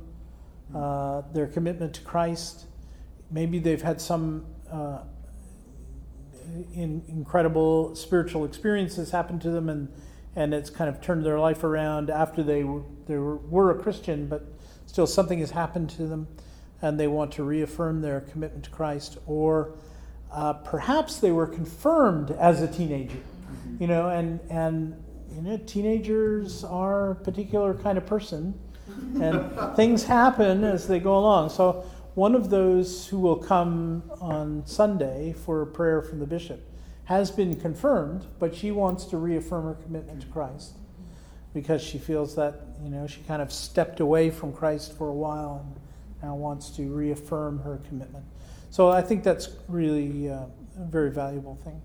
[0.74, 2.66] uh, their commitment to Christ.
[3.30, 5.00] Maybe they've had some uh,
[6.74, 9.88] in, incredible spiritual experiences happen to them, and
[10.36, 13.82] and it's kind of turned their life around after they were, they were, were a
[13.82, 14.46] Christian, but
[14.86, 16.28] still something has happened to them,
[16.82, 19.74] and they want to reaffirm their commitment to Christ, or
[20.32, 23.18] uh, perhaps they were confirmed as a teenager,
[23.80, 25.02] you know, and and
[25.34, 28.54] you know teenagers are a particular kind of person,
[29.20, 31.50] and things happen as they go along.
[31.50, 31.84] So
[32.14, 36.60] one of those who will come on Sunday for a prayer from the bishop
[37.04, 40.76] has been confirmed, but she wants to reaffirm her commitment to Christ
[41.52, 45.14] because she feels that you know she kind of stepped away from Christ for a
[45.14, 45.80] while and
[46.22, 48.24] now wants to reaffirm her commitment.
[48.70, 50.44] So I think that's really uh,
[50.78, 51.82] a very valuable thing.